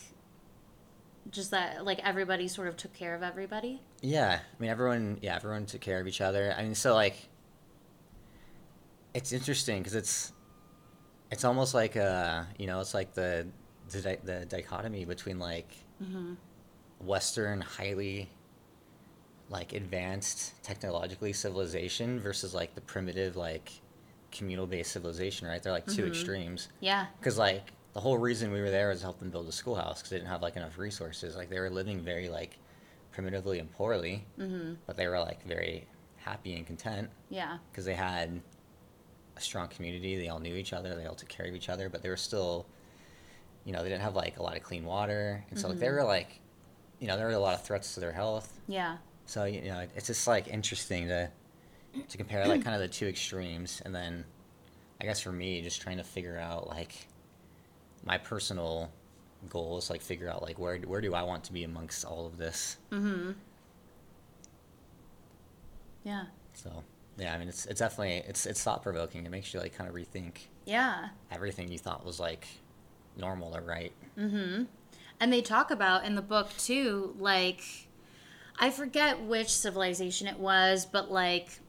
just 1.29 1.51
that 1.51 1.85
like 1.85 1.99
everybody 2.03 2.47
sort 2.47 2.67
of 2.67 2.77
took 2.77 2.93
care 2.93 3.13
of 3.13 3.21
everybody? 3.23 3.81
Yeah, 4.01 4.39
I 4.41 4.61
mean 4.61 4.71
everyone. 4.71 5.19
Yeah, 5.21 5.35
everyone 5.35 5.65
took 5.65 5.81
care 5.81 5.99
of 5.99 6.07
each 6.07 6.21
other. 6.21 6.55
I 6.57 6.63
mean, 6.63 6.75
so 6.75 6.93
like, 6.95 7.15
it's 9.13 9.31
interesting 9.31 9.79
because 9.79 9.95
it's, 9.95 10.33
it's 11.31 11.43
almost 11.43 11.73
like 11.73 11.95
uh, 11.97 12.43
you 12.57 12.67
know, 12.67 12.79
it's 12.79 12.93
like 12.93 13.13
the 13.13 13.47
the, 13.89 14.01
di- 14.01 14.19
the 14.23 14.45
dichotomy 14.45 15.05
between 15.05 15.39
like 15.39 15.75
Western 16.99 17.61
highly 17.61 18.29
like 19.49 19.73
advanced 19.73 20.61
technologically 20.63 21.33
civilization 21.33 22.19
versus 22.19 22.53
like 22.53 22.73
the 22.75 22.81
primitive 22.81 23.35
like 23.35 23.71
communal 24.31 24.65
based 24.67 24.91
civilization. 24.91 25.47
Right? 25.47 25.61
They're 25.61 25.73
like 25.73 25.87
2 25.87 26.05
extremes. 26.05 26.69
Yeah. 26.79 27.07
Because 27.19 27.37
like 27.37 27.71
the 27.93 27.99
whole 27.99 28.17
reason 28.17 28.51
we 28.51 28.61
were 28.61 28.69
there 28.69 28.89
was 28.89 28.99
to 28.99 29.05
help 29.05 29.19
them 29.19 29.29
build 29.29 29.47
a 29.47 29.51
schoolhouse 29.51 29.99
because 29.99 30.09
they 30.11 30.17
didn't 30.17 30.29
have 30.29 30.41
like 30.41 30.55
enough 30.55 30.77
resources. 30.77 31.35
Like 31.35 31.49
they 31.49 31.59
were 31.59 31.69
living 31.69 31.99
very 31.99 32.29
like 32.29 32.57
primitively 33.11 33.59
and 33.59 33.69
poorly, 33.71 34.25
mm-hmm. 34.39 34.75
but 34.87 34.95
they 34.95 35.07
were 35.07 35.19
like 35.19 35.45
very 35.45 35.85
happy 36.17 36.55
and 36.55 36.65
content 36.65 37.09
Yeah. 37.29 37.57
because 37.69 37.83
they 37.83 37.95
had 37.95 38.41
strong 39.41 39.67
community. 39.67 40.17
They 40.17 40.29
all 40.29 40.39
knew 40.39 40.55
each 40.55 40.73
other. 40.73 40.95
They 40.95 41.05
all 41.05 41.15
took 41.15 41.29
care 41.29 41.47
of 41.47 41.55
each 41.55 41.69
other, 41.69 41.89
but 41.89 42.01
they 42.01 42.09
were 42.09 42.17
still, 42.17 42.65
you 43.65 43.73
know, 43.73 43.83
they 43.83 43.89
didn't 43.89 44.03
have 44.03 44.15
like 44.15 44.37
a 44.37 44.43
lot 44.43 44.55
of 44.55 44.63
clean 44.63 44.85
water, 44.85 45.43
and 45.49 45.59
so 45.59 45.69
like, 45.69 45.79
they 45.79 45.89
were 45.89 46.03
like, 46.03 46.39
you 46.99 47.07
know, 47.07 47.17
there 47.17 47.25
were 47.25 47.33
a 47.33 47.39
lot 47.39 47.53
of 47.53 47.63
threats 47.63 47.93
to 47.95 47.99
their 47.99 48.11
health. 48.11 48.59
Yeah. 48.67 48.97
So 49.25 49.45
you 49.45 49.61
know, 49.63 49.85
it's 49.95 50.07
just 50.07 50.27
like 50.27 50.47
interesting 50.47 51.07
to 51.07 51.29
to 52.07 52.17
compare 52.17 52.47
like 52.47 52.63
kind 52.63 52.75
of 52.75 52.81
the 52.81 52.87
two 52.87 53.07
extremes, 53.07 53.81
and 53.85 53.93
then 53.93 54.25
I 54.99 55.05
guess 55.05 55.21
for 55.21 55.31
me, 55.31 55.61
just 55.61 55.81
trying 55.81 55.97
to 55.97 56.03
figure 56.03 56.37
out 56.37 56.67
like 56.67 57.07
my 58.03 58.17
personal 58.17 58.91
goals, 59.49 59.89
like 59.89 60.01
figure 60.01 60.29
out 60.29 60.41
like 60.41 60.59
where 60.59 60.77
where 60.79 61.01
do 61.01 61.13
I 61.13 61.23
want 61.23 61.43
to 61.45 61.53
be 61.53 61.63
amongst 61.63 62.05
all 62.05 62.25
of 62.25 62.37
this. 62.37 62.77
Mm-hmm. 62.91 63.31
Yeah. 66.03 66.25
So 66.53 66.83
yeah, 67.17 67.33
I 67.33 67.37
mean, 67.37 67.47
it's 67.49 67.65
it's 67.65 67.79
definitely 67.79 68.23
it's 68.27 68.45
it's 68.45 68.63
thought 68.63 68.81
provoking. 68.83 69.25
It 69.25 69.31
makes 69.31 69.53
you 69.53 69.59
like 69.59 69.75
kind 69.75 69.89
of 69.89 69.95
rethink 69.95 70.47
Yeah. 70.65 71.09
everything 71.31 71.71
you 71.71 71.77
thought 71.77 72.05
was 72.05 72.19
like 72.19 72.47
normal 73.17 73.55
or 73.55 73.61
right. 73.61 73.91
Mm-hmm. 74.17 74.63
And 75.19 75.31
they 75.33 75.41
talk 75.41 75.69
about 75.71 76.05
in 76.05 76.15
the 76.15 76.21
book 76.21 76.49
too, 76.57 77.15
like 77.19 77.61
I 78.59 78.69
forget 78.69 79.21
which 79.21 79.49
civilization 79.55 80.27
it 80.27 80.39
was, 80.39 80.85
but 80.85 81.11
like 81.11 81.59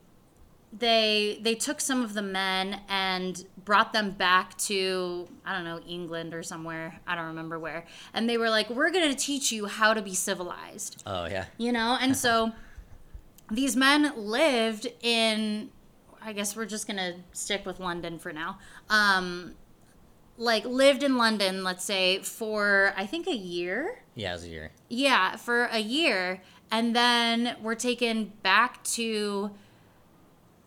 they 0.72 1.38
they 1.42 1.54
took 1.54 1.80
some 1.82 2.02
of 2.02 2.14
the 2.14 2.22
men 2.22 2.80
and 2.88 3.44
brought 3.64 3.92
them 3.92 4.11
back 4.11 4.56
to 4.56 5.28
I 5.44 5.52
don't 5.54 5.64
know 5.64 5.80
England 5.87 6.32
or 6.32 6.42
somewhere 6.42 6.99
I 7.06 7.14
don't 7.14 7.26
remember 7.26 7.58
where 7.58 7.84
and 8.14 8.26
they 8.28 8.38
were 8.38 8.49
like 8.49 8.70
we're 8.70 8.90
going 8.90 9.11
to 9.11 9.14
teach 9.14 9.52
you 9.52 9.66
how 9.66 9.92
to 9.92 10.00
be 10.00 10.14
civilized 10.14 11.02
Oh 11.04 11.26
yeah. 11.26 11.44
you 11.58 11.72
know 11.72 11.99
and 12.00 12.16
so 12.16 12.52
these 13.52 13.76
men 13.76 14.12
lived 14.16 14.87
in 15.02 15.71
I 16.25 16.32
guess 16.32 16.54
we're 16.56 16.66
just 16.66 16.87
going 16.87 16.97
to 16.99 17.14
stick 17.32 17.66
with 17.66 17.78
London 17.80 18.18
for 18.18 18.32
now 18.32 18.59
um 18.90 19.54
like 20.38 20.64
lived 20.64 21.02
in 21.02 21.16
London 21.16 21.62
let's 21.62 21.85
say 21.85 22.18
for 22.21 22.92
I 22.97 23.06
think 23.06 23.26
a 23.26 23.35
year 23.37 24.02
Yeah, 24.14 24.30
it 24.30 24.35
was 24.35 24.44
a 24.44 24.49
year. 24.49 24.71
yeah, 24.88 25.37
for 25.37 25.64
a 25.66 25.78
year. 25.78 26.42
And 26.71 26.97
then 26.97 27.56
were 27.62 27.75
taken 27.75 28.32
back 28.42 28.82
to 28.99 29.50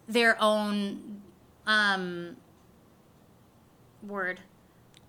their 0.07 0.39
own 0.41 1.21
um 1.65 2.37
word. 4.03 4.39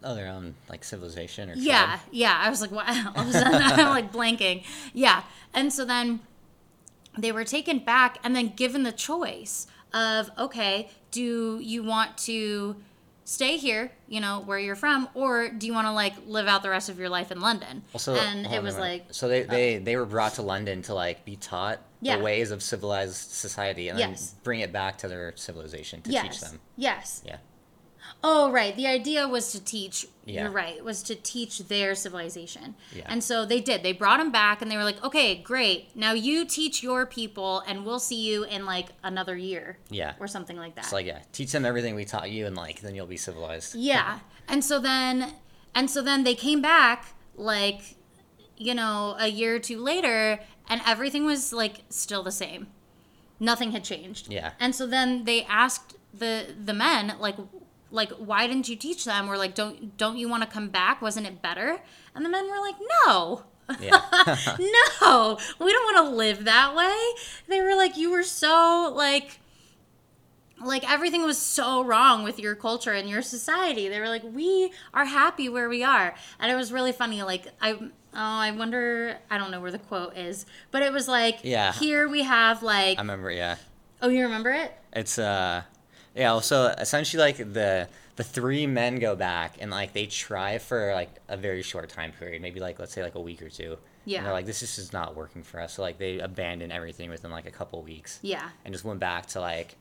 Oh, 0.02 0.14
their 0.14 0.28
own 0.28 0.54
like 0.70 0.84
civilization 0.84 1.50
or 1.50 1.54
Yeah, 1.54 1.84
tribe. 1.86 2.00
yeah. 2.12 2.38
I 2.40 2.48
was 2.48 2.60
like, 2.62 2.70
what? 2.70 2.88
All 2.88 3.22
of 3.24 3.28
a 3.28 3.32
sudden, 3.32 3.54
I'm 3.60 3.88
like 3.90 4.12
blanking. 4.12 4.64
Yeah. 4.94 5.22
And 5.52 5.72
so 5.72 5.84
then 5.84 6.20
they 7.18 7.32
were 7.32 7.44
taken 7.44 7.78
back 7.78 8.18
and 8.22 8.34
then 8.34 8.52
given 8.56 8.82
the 8.82 8.92
choice 8.92 9.66
of, 9.94 10.30
okay, 10.38 10.90
do 11.10 11.58
you 11.62 11.82
want 11.82 12.16
to 12.18 12.76
stay 13.24 13.56
here, 13.56 13.90
you 14.08 14.20
know, 14.20 14.42
where 14.44 14.58
you're 14.58 14.76
from, 14.76 15.08
or 15.14 15.48
do 15.48 15.66
you 15.66 15.72
want 15.72 15.86
to 15.86 15.92
like 15.92 16.14
live 16.26 16.46
out 16.46 16.62
the 16.62 16.70
rest 16.70 16.88
of 16.88 16.98
your 16.98 17.08
life 17.08 17.32
in 17.32 17.40
London? 17.40 17.82
Also, 17.92 18.14
and 18.14 18.46
it 18.46 18.62
was 18.62 18.78
like, 18.78 19.06
so 19.10 19.28
they, 19.28 19.42
they 19.42 19.76
oh. 19.76 19.80
they 19.80 19.96
were 19.96 20.04
brought 20.06 20.34
to 20.34 20.42
London 20.42 20.82
to 20.82 20.94
like 20.94 21.24
be 21.24 21.36
taught 21.36 21.80
Yeah. 22.00 22.18
the 22.18 22.22
ways 22.24 22.50
of 22.50 22.62
civilized 22.62 23.30
society 23.32 23.88
and 23.88 23.98
Yes. 23.98 24.30
then 24.30 24.40
bring 24.44 24.60
it 24.60 24.72
back 24.72 24.98
to 24.98 25.08
their 25.08 25.32
civilization 25.36 26.02
to 26.02 26.10
yes, 26.10 26.22
teach 26.22 26.40
them. 26.40 26.60
yes. 26.76 27.22
Yeah. 27.26 27.38
Oh, 28.24 28.50
right. 28.50 28.74
The 28.74 28.86
idea 28.86 29.28
was 29.28 29.52
to 29.52 29.62
teach. 29.62 30.06
Yeah. 30.24 30.42
You're 30.42 30.50
right. 30.50 30.82
Was 30.84 31.02
to 31.04 31.14
teach 31.14 31.60
their 31.68 31.94
civilization. 31.94 32.74
Yeah. 32.94 33.04
And 33.06 33.22
so 33.22 33.44
they 33.46 33.60
did. 33.60 33.82
They 33.82 33.92
brought 33.92 34.18
him 34.18 34.32
back, 34.32 34.60
and 34.62 34.70
they 34.70 34.76
were 34.76 34.82
like, 34.84 35.02
"Okay, 35.04 35.36
great. 35.36 35.94
Now 35.94 36.12
you 36.12 36.44
teach 36.44 36.82
your 36.82 37.06
people, 37.06 37.60
and 37.66 37.84
we'll 37.86 38.00
see 38.00 38.20
you 38.20 38.42
in 38.44 38.66
like 38.66 38.88
another 39.04 39.36
year 39.36 39.78
Yeah. 39.90 40.14
or 40.18 40.26
something 40.26 40.56
like 40.56 40.74
that." 40.74 40.84
It's 40.84 40.92
like 40.92 41.06
yeah, 41.06 41.20
teach 41.32 41.52
them 41.52 41.64
everything 41.64 41.94
we 41.94 42.04
taught 42.04 42.30
you, 42.30 42.46
and 42.46 42.56
like 42.56 42.80
then 42.80 42.94
you'll 42.94 43.06
be 43.06 43.16
civilized. 43.16 43.74
yeah. 43.92 44.18
And 44.48 44.64
so 44.64 44.80
then, 44.80 45.34
and 45.74 45.88
so 45.90 46.02
then 46.02 46.24
they 46.24 46.34
came 46.34 46.60
back 46.60 47.14
like, 47.36 47.96
you 48.56 48.74
know, 48.74 49.14
a 49.18 49.28
year 49.28 49.54
or 49.56 49.58
two 49.60 49.78
later, 49.78 50.40
and 50.68 50.80
everything 50.86 51.24
was 51.24 51.52
like 51.52 51.82
still 51.90 52.22
the 52.24 52.32
same. 52.32 52.66
Nothing 53.38 53.72
had 53.72 53.84
changed. 53.84 54.32
Yeah. 54.32 54.52
And 54.58 54.74
so 54.74 54.86
then 54.86 55.24
they 55.24 55.44
asked 55.44 55.96
the 56.12 56.54
the 56.64 56.72
men 56.72 57.14
like 57.20 57.36
like 57.90 58.10
why 58.12 58.46
didn't 58.46 58.68
you 58.68 58.76
teach 58.76 59.04
them 59.04 59.28
or 59.28 59.36
like 59.38 59.54
don't 59.54 59.96
don't 59.96 60.16
you 60.16 60.28
want 60.28 60.42
to 60.42 60.48
come 60.48 60.68
back 60.68 61.00
wasn't 61.00 61.26
it 61.26 61.40
better 61.42 61.80
and 62.14 62.24
the 62.24 62.28
men 62.28 62.46
were 62.48 62.58
like 62.60 62.74
no 63.06 63.44
Yeah. 63.80 64.00
no 64.58 65.38
we 65.60 65.72
don't 65.72 65.94
want 65.94 66.08
to 66.08 66.16
live 66.16 66.44
that 66.44 66.74
way 66.74 66.96
they 67.48 67.60
were 67.60 67.74
like 67.76 67.96
you 67.96 68.10
were 68.10 68.22
so 68.22 68.92
like 68.94 69.38
like 70.64 70.90
everything 70.90 71.22
was 71.22 71.36
so 71.38 71.84
wrong 71.84 72.24
with 72.24 72.38
your 72.38 72.54
culture 72.54 72.92
and 72.92 73.08
your 73.08 73.22
society 73.22 73.88
they 73.88 74.00
were 74.00 74.08
like 74.08 74.22
we 74.24 74.72
are 74.94 75.04
happy 75.04 75.48
where 75.48 75.68
we 75.68 75.82
are 75.84 76.14
and 76.40 76.50
it 76.50 76.54
was 76.54 76.72
really 76.72 76.92
funny 76.92 77.22
like 77.22 77.46
i 77.60 77.72
oh 77.72 77.90
i 78.14 78.50
wonder 78.50 79.18
i 79.30 79.36
don't 79.36 79.50
know 79.50 79.60
where 79.60 79.70
the 79.70 79.78
quote 79.78 80.16
is 80.16 80.46
but 80.70 80.82
it 80.82 80.92
was 80.92 81.08
like 81.08 81.38
Yeah. 81.42 81.72
here 81.74 82.08
we 82.08 82.22
have 82.22 82.62
like 82.62 82.96
I 82.98 83.02
remember. 83.02 83.30
Yeah. 83.30 83.56
oh 84.00 84.08
you 84.08 84.22
remember 84.22 84.50
it 84.50 84.72
It's 84.94 85.18
uh 85.18 85.62
yeah, 86.16 86.40
so 86.40 86.66
essentially 86.78 87.22
like 87.22 87.36
the 87.36 87.88
the 88.16 88.24
three 88.24 88.66
men 88.66 88.98
go 88.98 89.14
back 89.14 89.56
and 89.60 89.70
like 89.70 89.92
they 89.92 90.06
try 90.06 90.56
for 90.58 90.92
like 90.94 91.10
a 91.28 91.36
very 91.36 91.62
short 91.62 91.88
time 91.90 92.12
period, 92.12 92.40
maybe 92.42 92.58
like 92.60 92.78
let's 92.78 92.92
say 92.94 93.02
like 93.02 93.14
a 93.14 93.20
week 93.20 93.42
or 93.42 93.50
two. 93.50 93.76
Yeah. 94.06 94.18
And 94.18 94.26
they're 94.26 94.32
like 94.32 94.46
this 94.46 94.62
is 94.62 94.74
just 94.76 94.92
not 94.92 95.14
working 95.14 95.42
for 95.42 95.60
us. 95.60 95.74
So 95.74 95.82
like 95.82 95.98
they 95.98 96.18
abandoned 96.18 96.72
everything 96.72 97.10
within 97.10 97.30
like 97.30 97.46
a 97.46 97.50
couple 97.50 97.82
weeks 97.82 98.18
yeah 98.22 98.48
and 98.64 98.72
just 98.72 98.84
went 98.84 99.00
back 99.00 99.26
to 99.26 99.40
like 99.40 99.76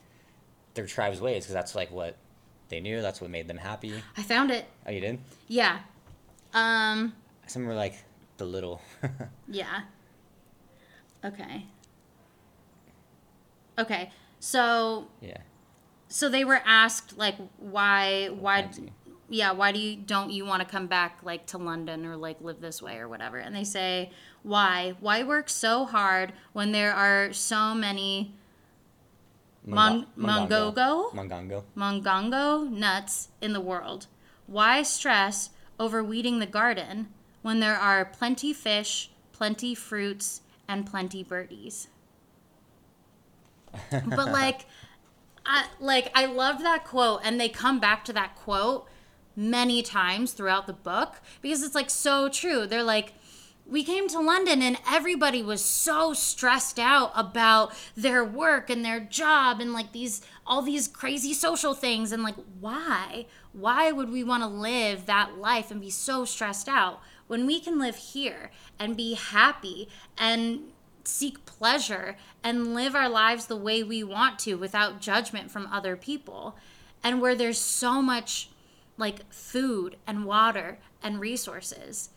their 0.74 0.86
tribe's 0.88 1.22
ways 1.22 1.44
because 1.44 1.54
that's 1.54 1.76
like 1.76 1.92
what 1.92 2.18
they 2.70 2.80
knew, 2.82 3.02
that's 3.02 3.22
what 3.22 3.30
made 3.30 3.48
them 3.48 3.58
happy. 3.58 3.94
i 4.18 4.24
found 4.24 4.52
it 4.52 4.66
Oh, 4.86 4.92
you 4.92 5.00
did? 5.00 5.20
yeah 5.48 5.80
um 6.54 7.14
Some 7.48 7.66
were 7.66 7.74
like 7.76 7.96
the 8.38 8.46
little 8.46 8.82
Yeah. 9.48 9.82
Okay. 11.24 11.66
Okay. 13.80 14.12
So 14.40 15.08
yeah. 15.22 15.38
So 16.16 16.30
they 16.30 16.46
were 16.46 16.62
asked 16.66 17.18
like 17.18 17.36
why 17.58 18.28
why 18.28 18.70
yeah, 19.28 19.52
why 19.52 19.74
do 19.74 19.80
you 19.80 19.98
don't 19.98 20.32
you 20.32 20.46
want 20.46 20.62
to 20.64 20.66
come 20.66 20.88
back 20.88 21.20
like 21.24 21.46
to 21.48 21.58
London 21.58 22.06
or 22.06 22.16
like 22.16 22.40
live 22.40 22.62
this 22.62 22.82
way 22.82 23.00
or 23.00 23.10
whatever? 23.10 23.36
And 23.38 23.54
they 23.54 23.66
say, 23.66 24.12
"Why? 24.42 24.96
Why 25.02 25.24
work 25.24 25.50
so 25.50 25.84
hard 25.84 26.32
when 26.54 26.72
there 26.72 26.94
are 26.94 27.34
so 27.34 27.76
many 27.76 28.34
Mon- 29.66 30.08
Mongogo? 30.18 31.12
Mongongo. 31.12 31.64
Mongongo 31.76 32.70
nuts 32.70 33.28
in 33.42 33.52
the 33.52 33.60
world? 33.60 34.08
Why 34.48 34.84
stress 34.84 35.50
over 35.78 36.02
weeding 36.02 36.40
the 36.40 36.46
garden 36.46 37.10
when 37.42 37.60
there 37.60 37.76
are 37.76 38.06
plenty 38.06 38.54
fish, 38.54 39.10
plenty 39.34 39.76
fruits, 39.76 40.44
and 40.66 40.86
plenty 40.86 41.26
birdies? 41.26 41.90
but 43.92 44.32
like 44.32 44.66
I 45.46 45.68
like 45.80 46.12
I 46.16 46.26
loved 46.26 46.64
that 46.64 46.86
quote 46.86 47.22
and 47.24 47.40
they 47.40 47.50
come 47.50 47.80
back 47.80 48.04
to 48.06 48.14
that 48.14 48.36
quote 48.36 48.88
many 49.36 49.82
times 49.82 50.34
throughout 50.34 50.66
the 50.68 50.74
book 50.74 51.16
because 51.42 51.62
it's 51.62 51.76
like 51.76 51.90
so 51.90 52.30
true. 52.30 52.66
They're 52.66 52.84
like 52.84 53.14
we 53.68 53.84
came 53.84 54.08
to 54.08 54.20
London 54.20 54.62
and 54.62 54.78
everybody 54.90 55.42
was 55.42 55.64
so 55.64 56.14
stressed 56.14 56.78
out 56.78 57.12
about 57.16 57.74
their 57.96 58.24
work 58.24 58.70
and 58.70 58.86
their 58.86 59.00
job 59.00 59.60
and 59.60 59.74
like 59.74 59.92
these 59.92 60.22
all 60.46 60.62
these 60.62 60.88
crazy 60.88 61.34
social 61.34 61.74
things 61.74 62.12
and 62.12 62.24
like 62.24 62.36
why? 62.60 63.26
Why 63.54 63.92
would 63.92 64.10
we 64.10 64.24
want 64.24 64.44
to 64.44 64.48
live 64.48 65.06
that 65.06 65.38
life 65.38 65.72
and 65.72 65.82
be 65.82 65.90
so 65.90 66.26
stressed 66.26 66.68
out 66.68 67.02
when 67.28 67.48
we 67.48 67.60
can 67.60 67.80
live 67.80 67.96
here 67.96 68.52
and 68.78 68.96
be 68.96 69.16
happy 69.16 69.90
and 70.18 70.72
seek 71.08 71.46
pleasure 71.46 72.16
and 72.44 72.74
live 72.74 72.96
our 72.96 73.10
lives 73.10 73.46
the 73.46 73.56
way 73.56 73.84
we 73.84 74.04
want 74.04 74.40
to 74.40 74.56
without 74.56 75.02
judgment 75.02 75.52
from 75.52 75.68
other 75.68 75.96
people. 75.96 76.56
And 77.04 77.22
where 77.22 77.36
there's 77.36 77.60
so 77.60 78.02
much 78.02 78.50
like 78.98 79.32
food 79.32 79.98
and 80.08 80.26
water 80.26 80.80
and 81.04 81.20
resources 81.20 82.10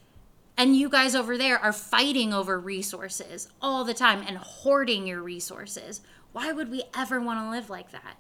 and 0.59 0.77
you 0.77 0.89
guys 0.89 1.15
over 1.15 1.39
there 1.39 1.57
are 1.57 1.73
fighting 1.73 2.35
over 2.35 2.59
resources 2.59 3.49
all 3.63 3.85
the 3.85 3.95
time 3.95 4.25
and 4.27 4.37
hoarding 4.37 5.07
your 5.07 5.23
resources 5.23 6.01
why 6.33 6.53
would 6.53 6.71
we 6.71 6.83
ever 6.97 7.21
want 7.21 7.41
to 7.41 7.51
live 7.51 7.71
like 7.71 7.91
that? 7.93 8.17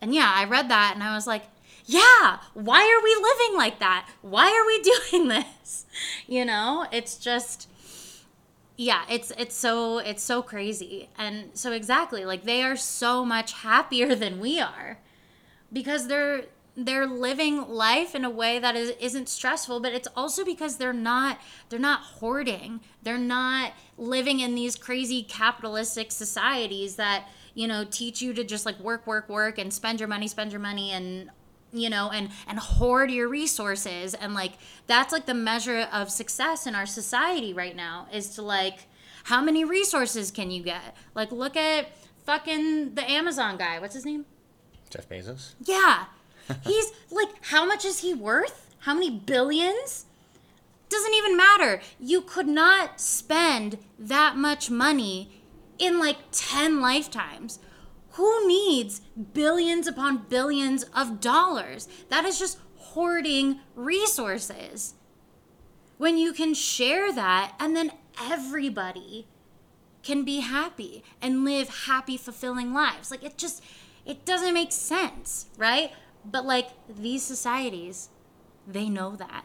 And 0.00 0.14
yeah 0.14 0.32
i 0.34 0.44
read 0.44 0.68
that 0.70 0.92
and 0.94 1.02
i 1.02 1.14
was 1.14 1.26
like 1.26 1.44
yeah 1.86 2.38
why 2.54 2.80
are 2.80 3.04
we 3.04 3.14
living 3.14 3.58
like 3.58 3.78
that? 3.78 4.08
Why 4.22 4.46
are 4.50 4.66
we 4.66 4.82
doing 5.10 5.28
this? 5.28 5.86
You 6.26 6.44
know 6.44 6.86
it's 6.90 7.16
just 7.16 7.68
yeah 8.76 9.04
it's 9.08 9.32
it's 9.38 9.54
so 9.54 9.98
it's 9.98 10.22
so 10.22 10.42
crazy. 10.42 11.08
And 11.16 11.50
so 11.54 11.72
exactly 11.72 12.24
like 12.24 12.44
they 12.44 12.62
are 12.62 12.76
so 12.76 13.24
much 13.24 13.52
happier 13.52 14.14
than 14.24 14.40
we 14.40 14.60
are 14.60 14.98
because 15.72 16.08
they're 16.08 16.44
they're 16.76 17.06
living 17.06 17.68
life 17.68 18.16
in 18.16 18.24
a 18.24 18.30
way 18.30 18.58
that 18.58 18.74
is 18.74 18.90
isn't 19.00 19.28
stressful 19.28 19.78
but 19.78 19.92
it's 19.92 20.08
also 20.16 20.44
because 20.44 20.76
they're 20.76 20.92
not 20.92 21.38
they're 21.68 21.78
not 21.78 22.00
hoarding. 22.00 22.80
They're 23.02 23.18
not 23.18 23.72
living 23.96 24.40
in 24.40 24.54
these 24.54 24.76
crazy 24.76 25.22
capitalistic 25.22 26.10
societies 26.10 26.96
that 26.96 27.28
you 27.54 27.68
know 27.68 27.84
teach 27.88 28.20
you 28.20 28.34
to 28.34 28.42
just 28.42 28.66
like 28.66 28.78
work 28.80 29.06
work 29.06 29.28
work 29.28 29.58
and 29.58 29.72
spend 29.72 30.00
your 30.00 30.08
money 30.08 30.26
spend 30.26 30.50
your 30.50 30.60
money 30.60 30.90
and 30.90 31.30
you 31.74 31.90
know 31.90 32.10
and 32.10 32.30
and 32.46 32.58
hoard 32.58 33.10
your 33.10 33.28
resources. 33.28 34.14
And 34.14 34.32
like 34.34 34.52
that's 34.86 35.12
like 35.12 35.26
the 35.26 35.34
measure 35.34 35.88
of 35.92 36.10
success 36.10 36.66
in 36.66 36.74
our 36.74 36.86
society 36.86 37.52
right 37.52 37.76
now 37.76 38.06
is 38.12 38.30
to 38.30 38.42
like 38.42 38.86
how 39.24 39.42
many 39.42 39.64
resources 39.64 40.30
can 40.30 40.50
you 40.50 40.62
get? 40.62 40.96
Like 41.14 41.32
look 41.32 41.56
at 41.56 41.88
fucking 42.24 42.94
the 42.94 43.10
amazon 43.10 43.56
guy. 43.56 43.78
What's 43.78 43.94
his 43.94 44.06
name? 44.06 44.24
Jeff 44.90 45.08
Bezos. 45.08 45.54
yeah. 45.60 46.04
He's 46.64 46.92
like 47.10 47.28
how 47.42 47.64
much 47.66 47.84
is 47.84 48.00
he 48.00 48.14
worth? 48.14 48.74
How 48.80 48.94
many 48.94 49.10
billions? 49.10 50.06
Doesn't 50.90 51.14
even 51.14 51.36
matter. 51.36 51.80
You 51.98 52.20
could 52.20 52.46
not 52.46 53.00
spend 53.00 53.78
that 53.98 54.36
much 54.36 54.70
money 54.70 55.42
in 55.78 55.98
like 55.98 56.18
10 56.32 56.80
lifetimes 56.80 57.58
who 58.14 58.46
needs 58.46 59.00
billions 59.32 59.86
upon 59.86 60.26
billions 60.28 60.84
of 60.94 61.20
dollars? 61.20 61.88
That 62.10 62.24
is 62.24 62.38
just 62.38 62.58
hoarding 62.76 63.60
resources. 63.74 64.94
When 65.98 66.16
you 66.16 66.32
can 66.32 66.54
share 66.54 67.12
that 67.12 67.54
and 67.58 67.74
then 67.74 67.92
everybody 68.20 69.26
can 70.04 70.22
be 70.22 70.40
happy 70.40 71.02
and 71.20 71.44
live 71.44 71.86
happy, 71.86 72.16
fulfilling 72.16 72.72
lives. 72.72 73.10
Like 73.10 73.24
it 73.24 73.36
just, 73.36 73.62
it 74.06 74.24
doesn't 74.24 74.54
make 74.54 74.70
sense, 74.70 75.46
right? 75.56 75.90
But 76.24 76.44
like 76.44 76.68
these 76.88 77.24
societies, 77.24 78.10
they 78.66 78.88
know 78.88 79.16
that. 79.16 79.44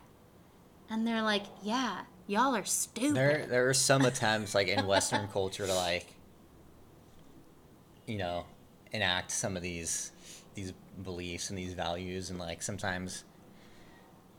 And 0.92 1.08
they're 1.08 1.24
like, 1.24 1.44
yeah, 1.64 2.02
y'all 2.28 2.56
are 2.56 2.66
stupid. 2.66 3.16
There, 3.16 3.46
there 3.48 3.68
are 3.68 3.74
some 3.74 4.06
attempts 4.06 4.54
like 4.54 4.68
in 4.68 4.86
Western 4.86 5.28
culture 5.28 5.66
to 5.66 5.74
like, 5.74 6.14
you 8.06 8.18
know, 8.18 8.46
enact 8.92 9.32
some 9.32 9.56
of 9.56 9.62
these 9.64 10.12
these 10.56 10.74
beliefs 11.04 11.50
and 11.50 11.58
these 11.58 11.74
values, 11.74 12.30
and 12.30 12.40
like 12.40 12.62
sometimes, 12.62 13.24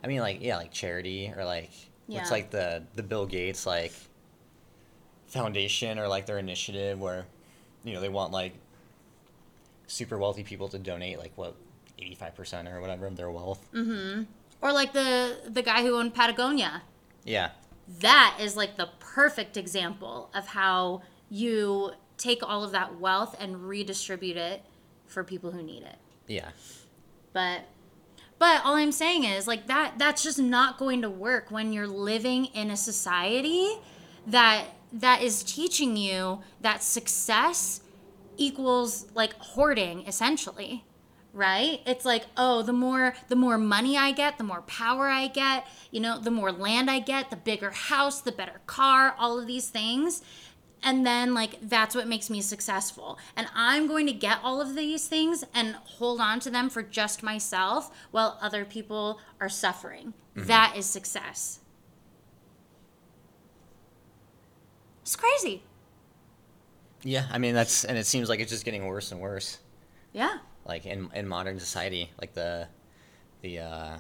I 0.03 0.07
mean, 0.09 0.21
like 0.21 0.43
yeah, 0.43 0.57
like 0.57 0.73
charity 0.73 1.33
or 1.37 1.45
like 1.45 1.71
Yeah. 2.09 2.19
what's 2.19 2.31
like 2.31 2.51
the 2.51 2.83
the 2.95 3.03
Bill 3.03 3.27
Gates 3.27 3.67
like 3.67 3.93
foundation 5.27 5.99
or 5.99 6.09
like 6.09 6.27
their 6.27 6.39
initiative 6.39 7.01
where, 7.01 7.25
you 7.85 7.95
know, 7.95 8.01
they 8.01 8.09
want 8.09 8.33
like 8.33 8.55
super 9.87 10.19
wealthy 10.19 10.43
people 10.45 10.69
to 10.69 10.79
donate 10.79 11.19
like 11.19 11.33
what 11.37 11.55
eighty 11.99 12.15
five 12.15 12.35
percent 12.35 12.69
or 12.69 12.81
whatever 12.81 13.07
of 13.07 13.17
their 13.17 13.31
wealth. 13.31 13.67
Mhm. 13.73 14.27
Or 14.61 14.73
like 14.73 14.93
the 14.93 15.37
the 15.49 15.63
guy 15.63 15.83
who 15.83 15.97
owned 15.97 16.15
Patagonia. 16.15 16.83
Yeah, 17.25 17.51
that 18.01 18.37
is 18.41 18.57
like 18.57 18.77
the 18.77 18.89
perfect 18.99 19.57
example 19.57 20.31
of 20.35 20.49
how 20.49 21.03
you 21.31 21.93
take 22.21 22.43
all 22.43 22.63
of 22.63 22.71
that 22.73 23.01
wealth 23.01 23.35
and 23.41 23.67
redistribute 23.69 24.37
it 24.37 24.63
for 25.07 25.25
people 25.25 25.51
who 25.51 25.63
need 25.63 25.83
it. 25.83 25.97
yeah, 26.29 26.51
But 27.33 27.63
but 28.39 28.63
all 28.65 28.75
I'm 28.77 28.93
saying 28.93 29.25
is 29.25 29.47
like 29.49 29.67
that 29.67 29.95
that's 29.99 30.23
just 30.23 30.39
not 30.39 30.79
going 30.79 31.03
to 31.03 31.11
work 31.11 31.51
when 31.51 31.73
you're 31.73 31.89
living 31.89 32.47
in 32.47 32.71
a 32.71 32.77
society 32.77 33.77
that 34.27 34.67
that 34.93 35.23
is 35.23 35.43
teaching 35.43 35.97
you 35.97 36.41
that 36.61 36.83
success 36.83 37.81
equals 38.37 39.07
like 39.15 39.35
hoarding 39.39 40.07
essentially 40.07 40.85
right? 41.33 41.81
It's 41.87 42.05
like 42.05 42.27
oh 42.37 42.63
the 42.63 42.73
more 42.73 43.15
the 43.29 43.37
more 43.37 43.57
money 43.57 43.97
i 43.97 44.11
get 44.11 44.37
the 44.37 44.43
more 44.43 44.63
power 44.63 45.07
i 45.07 45.29
get 45.29 45.65
you 45.93 46.01
know 46.01 46.19
the 46.19 46.31
more 46.31 46.51
land 46.51 46.91
i 46.91 46.99
get 46.99 47.31
the 47.31 47.37
bigger 47.37 47.71
house 47.71 48.21
the 48.21 48.33
better 48.33 48.61
car 48.67 49.15
all 49.17 49.39
of 49.39 49.47
these 49.47 49.69
things 49.69 50.23
and 50.83 51.05
then 51.07 51.35
like 51.35 51.57
that's 51.63 51.95
what 51.95 52.07
makes 52.09 52.31
me 52.31 52.41
successful. 52.41 53.19
And 53.37 53.47
i'm 53.55 53.87
going 53.87 54.07
to 54.07 54.13
get 54.13 54.39
all 54.43 54.61
of 54.61 54.75
these 54.75 55.07
things 55.09 55.45
and 55.55 55.75
hold 55.75 56.21
on 56.21 56.41
to 56.41 56.51
them 56.51 56.71
for 56.71 56.83
just 56.83 57.23
myself 57.23 57.91
while 58.11 58.39
other 58.41 58.65
people 58.65 59.21
are 59.41 59.49
suffering. 59.49 60.15
That 60.37 60.75
is 60.77 60.87
success. 60.87 61.61
It's 65.03 65.17
crazy. 65.17 65.63
Yeah. 67.03 67.27
I 67.31 67.39
mean 67.39 67.55
that's 67.55 67.85
and 67.85 67.99
it 67.99 68.07
seems 68.07 68.29
like 68.29 68.41
it's 68.41 68.51
just 68.51 68.65
getting 68.65 68.87
worse 68.87 69.13
and 69.13 69.21
worse. 69.21 69.59
yeah. 70.13 70.39
Like 70.65 70.87
in 70.87 71.11
in 71.15 71.27
modern 71.27 71.59
society 71.59 72.11
like 72.21 72.35
the 72.35 72.69
the 73.43 73.59
uh 73.61 73.99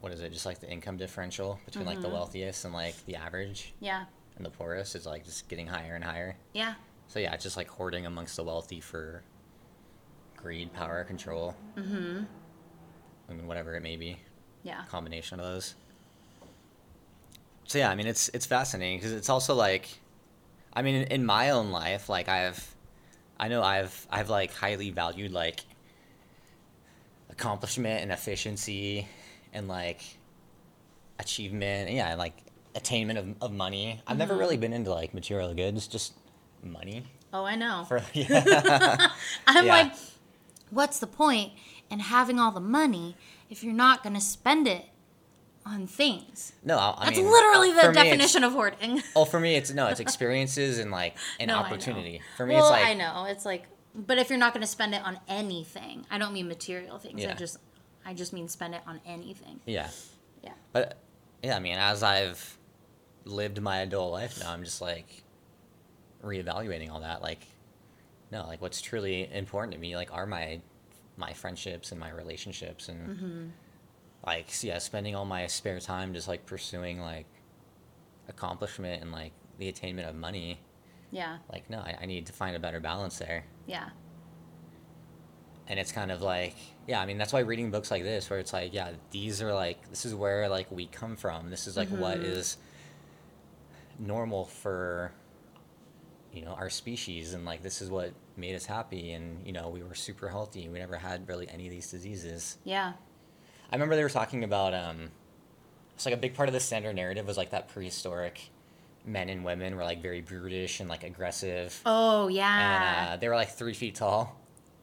what 0.00 0.12
is 0.12 0.20
it 0.22 0.32
just 0.32 0.46
like 0.46 0.60
the 0.60 0.70
income 0.70 0.96
differential 0.96 1.60
between 1.66 1.84
like 1.84 2.00
the 2.00 2.08
wealthiest 2.08 2.64
and 2.64 2.72
like 2.74 2.94
the 3.06 3.16
average? 3.16 3.74
Yeah 3.80 4.04
and 4.40 4.46
the 4.46 4.56
poorest 4.56 4.96
is 4.96 5.04
like 5.04 5.22
just 5.22 5.48
getting 5.48 5.66
higher 5.66 5.94
and 5.94 6.02
higher. 6.02 6.34
Yeah. 6.54 6.74
So 7.08 7.18
yeah 7.18 7.34
it's 7.34 7.44
just 7.44 7.58
like 7.58 7.68
hoarding 7.68 8.06
amongst 8.06 8.36
the 8.36 8.42
wealthy 8.42 8.80
for 8.80 9.22
greed 10.34 10.72
power 10.72 11.04
control. 11.04 11.54
Mm-hmm. 11.76 12.22
I 13.28 13.32
mean 13.34 13.46
whatever 13.46 13.76
it 13.76 13.82
may 13.82 13.96
be. 13.96 14.16
Yeah. 14.62 14.82
Combination 14.88 15.38
of 15.40 15.46
those. 15.46 15.74
So 17.64 17.78
yeah 17.78 17.90
i 17.90 17.94
mean 17.94 18.06
it's 18.06 18.30
it's 18.30 18.46
fascinating 18.46 18.98
because 18.98 19.12
it's 19.12 19.28
also 19.28 19.54
like 19.54 19.88
i 20.72 20.82
mean 20.82 21.02
in, 21.02 21.08
in 21.08 21.26
my 21.26 21.50
own 21.50 21.70
life 21.70 22.08
like 22.08 22.28
i've 22.28 22.74
i 23.38 23.46
know 23.46 23.62
i've 23.62 24.08
i've 24.10 24.28
like 24.28 24.52
highly 24.52 24.90
valued 24.90 25.30
like 25.30 25.60
accomplishment 27.30 28.02
and 28.02 28.10
efficiency 28.10 29.06
and 29.52 29.68
like 29.68 30.02
achievement. 31.20 31.88
And 31.88 31.96
yeah 31.96 32.14
like 32.14 32.42
attainment 32.74 33.18
of, 33.18 33.34
of 33.42 33.52
money 33.52 34.00
i've 34.06 34.16
never 34.18 34.32
mm-hmm. 34.34 34.40
really 34.40 34.56
been 34.56 34.72
into 34.72 34.90
like 34.90 35.12
material 35.14 35.52
goods 35.54 35.86
just 35.86 36.14
money 36.62 37.02
oh 37.32 37.44
i 37.44 37.56
know 37.56 37.84
for 37.88 38.02
yeah 38.12 39.08
i'm 39.46 39.66
Yeah. 39.66 39.72
like 39.72 39.92
what's 40.70 40.98
the 40.98 41.06
point 41.06 41.52
in 41.90 41.98
having 42.00 42.38
all 42.38 42.52
the 42.52 42.60
money 42.60 43.16
if 43.48 43.64
you're 43.64 43.74
not 43.74 44.02
going 44.02 44.14
to 44.14 44.20
spend 44.20 44.68
it 44.68 44.84
on 45.66 45.86
things 45.86 46.52
no 46.64 46.76
i, 46.78 46.94
I 46.96 47.04
that's 47.06 47.18
mean, 47.18 47.30
literally 47.30 47.72
the 47.72 47.80
for 47.80 47.92
me, 47.92 48.00
it's- 48.00 48.04
definition 48.04 48.44
of 48.44 48.52
hoarding 48.52 49.02
oh 49.16 49.24
for 49.24 49.40
me 49.40 49.56
it's 49.56 49.72
no 49.72 49.88
it's 49.88 50.00
experiences 50.00 50.78
and 50.78 50.90
like 50.90 51.16
an 51.38 51.48
No, 51.48 51.56
opportunity 51.56 52.20
for 52.36 52.46
me 52.46 52.54
well, 52.54 52.64
it's 52.64 52.70
like 52.70 52.86
I 52.86 52.94
know 52.94 53.26
it's 53.28 53.44
like, 53.44 53.64
but 53.94 54.18
if 54.18 54.30
you're 54.30 54.38
not 54.38 54.54
going 54.54 54.62
to 54.62 54.66
spend 54.68 54.94
it 54.94 55.02
on 55.04 55.18
anything, 55.28 56.06
I 56.10 56.16
don't 56.18 56.32
mean 56.32 56.46
material 56.46 56.98
things. 56.98 57.20
I 57.24 57.28
Yeah. 57.28 57.34
just, 57.34 57.58
I 58.06 58.14
just 58.14 58.32
mean 58.32 58.48
spend 58.48 58.74
it 58.76 58.82
on 58.86 59.00
anything. 59.04 59.58
yeah 59.66 59.90
Yeah. 60.42 60.52
But 60.72 60.96
yeah, 61.42 61.56
I 61.56 61.58
mean, 61.60 61.76
as 61.76 62.02
I've 62.04 62.56
lived 63.30 63.60
my 63.60 63.78
adult 63.78 64.12
life 64.12 64.38
now, 64.40 64.52
I'm 64.52 64.64
just 64.64 64.80
like 64.80 65.22
reevaluating 66.22 66.90
all 66.90 67.00
that. 67.00 67.22
Like, 67.22 67.40
no, 68.30 68.46
like 68.46 68.60
what's 68.60 68.80
truly 68.82 69.28
important 69.32 69.72
to 69.74 69.78
me, 69.80 69.96
like, 69.96 70.12
are 70.12 70.26
my 70.26 70.60
my 71.16 71.32
friendships 71.32 71.90
and 71.92 72.00
my 72.00 72.10
relationships, 72.10 72.88
and 72.88 73.08
Mm-hmm. 73.08 73.46
like, 74.26 74.46
yeah, 74.62 74.78
spending 74.78 75.14
all 75.14 75.24
my 75.24 75.46
spare 75.46 75.80
time 75.80 76.14
just 76.14 76.28
like 76.28 76.46
pursuing 76.46 77.00
like 77.00 77.26
accomplishment 78.28 79.02
and 79.02 79.12
like 79.12 79.32
the 79.58 79.68
attainment 79.68 80.08
of 80.08 80.14
money. 80.14 80.60
Yeah. 81.10 81.38
Like, 81.50 81.68
no, 81.68 81.78
I, 81.78 81.96
I 82.02 82.06
need 82.06 82.26
to 82.26 82.32
find 82.32 82.54
a 82.56 82.60
better 82.60 82.80
balance 82.80 83.18
there. 83.18 83.44
Yeah. 83.66 83.88
and 85.68 85.78
it's 85.78 85.92
kind 85.92 86.10
of 86.10 86.20
like 86.22 86.56
yeah 86.88 87.00
i 87.00 87.06
mean 87.06 87.16
that's 87.18 87.32
why 87.32 87.40
reading 87.40 87.70
books 87.70 87.90
like 87.92 88.02
this 88.02 88.28
where 88.28 88.40
it's 88.40 88.52
like 88.52 88.72
yeah 88.74 88.90
these 89.12 89.40
are 89.40 89.52
like 89.54 89.88
this 89.90 90.04
is 90.04 90.12
where 90.14 90.48
like 90.48 90.66
we 90.72 90.86
come 90.86 91.14
from 91.14 91.48
this 91.50 91.68
is 91.68 91.76
like 91.76 91.88
what 91.90 92.16
is 92.18 92.56
normal 94.00 94.46
for 94.46 95.12
you 96.32 96.42
know 96.44 96.52
our 96.52 96.70
species 96.70 97.34
and 97.34 97.44
like 97.44 97.62
this 97.62 97.82
is 97.82 97.90
what 97.90 98.12
made 98.36 98.54
us 98.54 98.64
happy 98.64 99.12
and 99.12 99.46
you 99.46 99.52
know 99.52 99.68
we 99.68 99.82
were 99.82 99.94
super 99.94 100.28
healthy 100.28 100.68
we 100.68 100.78
never 100.78 100.96
had 100.96 101.28
really 101.28 101.48
any 101.50 101.66
of 101.66 101.70
these 101.70 101.90
diseases 101.90 102.56
Yeah. 102.64 102.92
i 103.70 103.74
remember 103.74 103.94
they 103.96 104.02
were 104.02 104.08
talking 104.08 104.42
about 104.44 104.72
um 104.72 105.10
it's 105.94 106.06
like 106.06 106.14
a 106.14 106.18
big 106.18 106.32
part 106.34 106.48
of 106.48 106.54
the 106.54 106.60
standard 106.60 106.96
narrative 106.96 107.26
was 107.26 107.36
like 107.36 107.50
that 107.50 107.68
prehistoric 107.68 108.40
men 109.04 109.28
and 109.28 109.44
women 109.44 109.76
were 109.76 109.84
like 109.84 110.00
very 110.00 110.22
brutish 110.22 110.80
and 110.80 110.88
like 110.88 111.04
aggressive 111.04 111.78
Oh 111.84 112.26
and 112.28 112.34
yeah. 112.36 113.10
uh, 113.12 113.16
they 113.16 113.28
were 113.28 113.34
like 113.36 113.50
three 113.50 113.74
feet 113.74 113.96
tall 113.96 114.39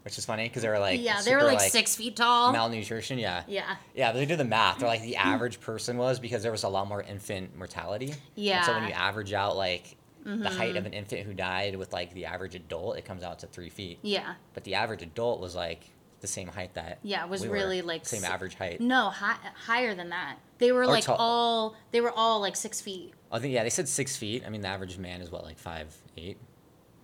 which 0.07 0.17
is 0.17 0.23
funny 0.25 0.47
because 0.47 0.61
they 0.61 0.69
were 0.69 0.79
like 0.79 1.01
yeah, 1.03 1.21
they 1.21 1.35
were 1.35 1.41
super, 1.41 1.51
like, 1.51 1.59
six 1.69 1.97
feet 1.97 2.15
tall. 2.15 2.53
malnutrition 2.53 3.19
yeah 3.19 3.43
yeah. 3.45 3.75
yeah 3.93 4.13
they 4.13 4.25
did 4.25 4.37
the 4.39 4.45
math 4.45 4.79
they're 4.79 4.87
like 4.87 5.01
the 5.01 5.17
average 5.17 5.59
person 5.59 5.97
was 5.97 6.17
because 6.17 6.41
there 6.43 6.51
was 6.53 6.63
a 6.63 6.69
lot 6.69 6.87
more 6.87 7.01
infant 7.03 7.53
mortality 7.57 8.13
Yeah. 8.35 8.57
and 8.57 8.65
so 8.65 8.73
when 8.73 8.83
you 8.87 8.91
average 8.93 9.33
out 9.33 9.57
like 9.57 9.97
the 10.23 10.29
Mm-hmm. 10.31 10.43
height 10.57 10.75
of 10.77 10.85
an 10.85 10.93
infant 10.93 11.25
who 11.25 11.33
died 11.33 11.75
with 11.75 11.91
like 11.91 12.13
the 12.13 12.25
average 12.25 12.55
adult 12.55 12.97
it 12.97 13.03
comes 13.03 13.21
out 13.21 13.39
to 13.39 13.47
three 13.47 13.69
feet 13.69 13.99
Yeah. 14.01 14.35
but 14.53 14.63
the 14.63 14.75
average 14.75 15.01
adult 15.01 15.41
was 15.41 15.53
like 15.55 15.83
the 16.21 16.27
same 16.27 16.47
height 16.47 16.73
that 16.75 16.99
Yeah, 17.03 17.23
it 17.25 17.29
was 17.29 17.41
we 17.41 17.49
were. 17.49 17.53
really, 17.55 17.81
like, 17.81 18.05
same 18.05 18.23
average 18.23 18.55
height 18.55 18.79
No, 18.79 19.09
hi- 19.09 19.37
higher 19.65 19.93
than 19.93 20.09
that. 20.09 20.37
They 20.57 20.71
were 20.71 20.81
Or 20.83 20.87
like 20.87 21.07
all. 21.09 21.75
They 21.91 21.99
were 22.01 22.11
all 22.11 22.39
like 22.39 22.55
six 22.55 22.79
feet. 22.81 23.13
i 23.31 23.39
think 23.39 23.53
yeah 23.53 23.63
they 23.63 23.69
said 23.69 23.89
six 23.89 24.15
feet 24.15 24.43
i 24.45 24.49
mean 24.49 24.61
the 24.61 24.69
average 24.69 24.97
man 24.97 25.19
is 25.21 25.29
what 25.31 25.43
like 25.43 25.57
five 25.59 25.93
eight 26.17 26.37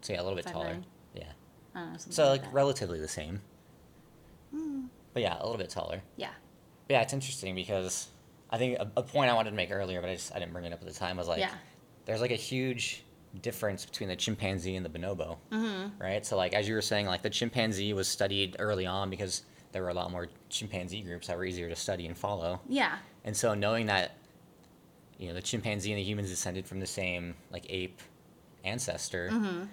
so 0.01 0.11
yeah 0.13 0.21
a 0.21 0.23
little 0.23 0.35
bit 0.35 0.45
Five 0.45 0.53
taller 0.53 0.65
nine. 0.73 0.85
Yeah 1.75 1.81
I 1.81 1.83
don't 1.85 1.93
know. 1.93 1.97
So 2.09 2.29
like 2.29 2.43
that. 2.43 2.53
relatively 2.53 2.99
the 2.99 3.07
same 3.07 3.41
Hmm. 4.51 4.85
but 5.13 5.21
yeah 5.23 5.37
a 5.39 5.43
little 5.43 5.57
bit 5.57 5.69
taller 5.69 6.01
Yeah. 6.15 6.29
Yeah, 6.89 7.01
it's 7.01 7.13
interesting 7.13 7.55
because 7.55 8.07
I 8.49 8.57
think 8.57 8.77
a, 8.77 8.87
a 8.97 9.01
point 9.03 9.31
I 9.31 9.33
wanted 9.33 9.51
to 9.51 9.55
make 9.55 9.71
earlier, 9.71 10.01
but 10.01 10.09
I 10.09 10.15
just 10.15 10.35
I 10.35 10.39
didn't 10.39 10.51
bring 10.53 10.65
it 10.65 10.73
up 10.73 10.81
at 10.81 10.87
the 10.87 10.93
time 10.93 11.17
was 11.17 11.27
like 11.27 11.39
Yeah. 11.39 11.51
there's 12.05 12.21
like 12.21 12.31
a 12.31 12.35
huge 12.35 13.03
difference 13.41 13.83
between 13.85 14.09
the 14.09 14.15
chimpanzee 14.15 14.75
and 14.75 14.85
the 14.85 14.89
bonobo, 14.89 15.37
Mm-hmm. 15.51 15.99
right? 16.01 16.23
So 16.25 16.37
like 16.37 16.53
as 16.53 16.67
you 16.67 16.75
were 16.75 16.81
saying, 16.81 17.07
like 17.07 17.23
the 17.23 17.29
chimpanzee 17.31 17.93
was 17.93 18.07
studied 18.07 18.57
early 18.59 18.85
on 18.85 19.09
because 19.09 19.41
there 19.71 19.81
were 19.81 19.89
a 19.89 19.93
lot 19.95 20.11
more 20.11 20.27
chimpanzee 20.49 21.01
groups 21.01 21.25
that 21.27 21.37
were 21.37 21.45
easier 21.45 21.67
to 21.69 21.75
study 21.75 22.05
and 22.05 22.15
follow, 22.15 22.59
Yeah. 22.67 22.97
and 23.23 23.35
so 23.35 23.55
knowing 23.55 23.87
that 23.87 24.17
you 25.17 25.29
know 25.29 25.33
the 25.33 25.41
chimpanzee 25.41 25.91
and 25.93 25.97
the 25.99 26.03
humans 26.03 26.29
descended 26.29 26.67
from 26.67 26.79
the 26.79 26.85
same 26.85 27.33
like 27.51 27.65
ape 27.69 27.99
ancestor, 28.63 29.29
Mm-hmm. 29.31 29.63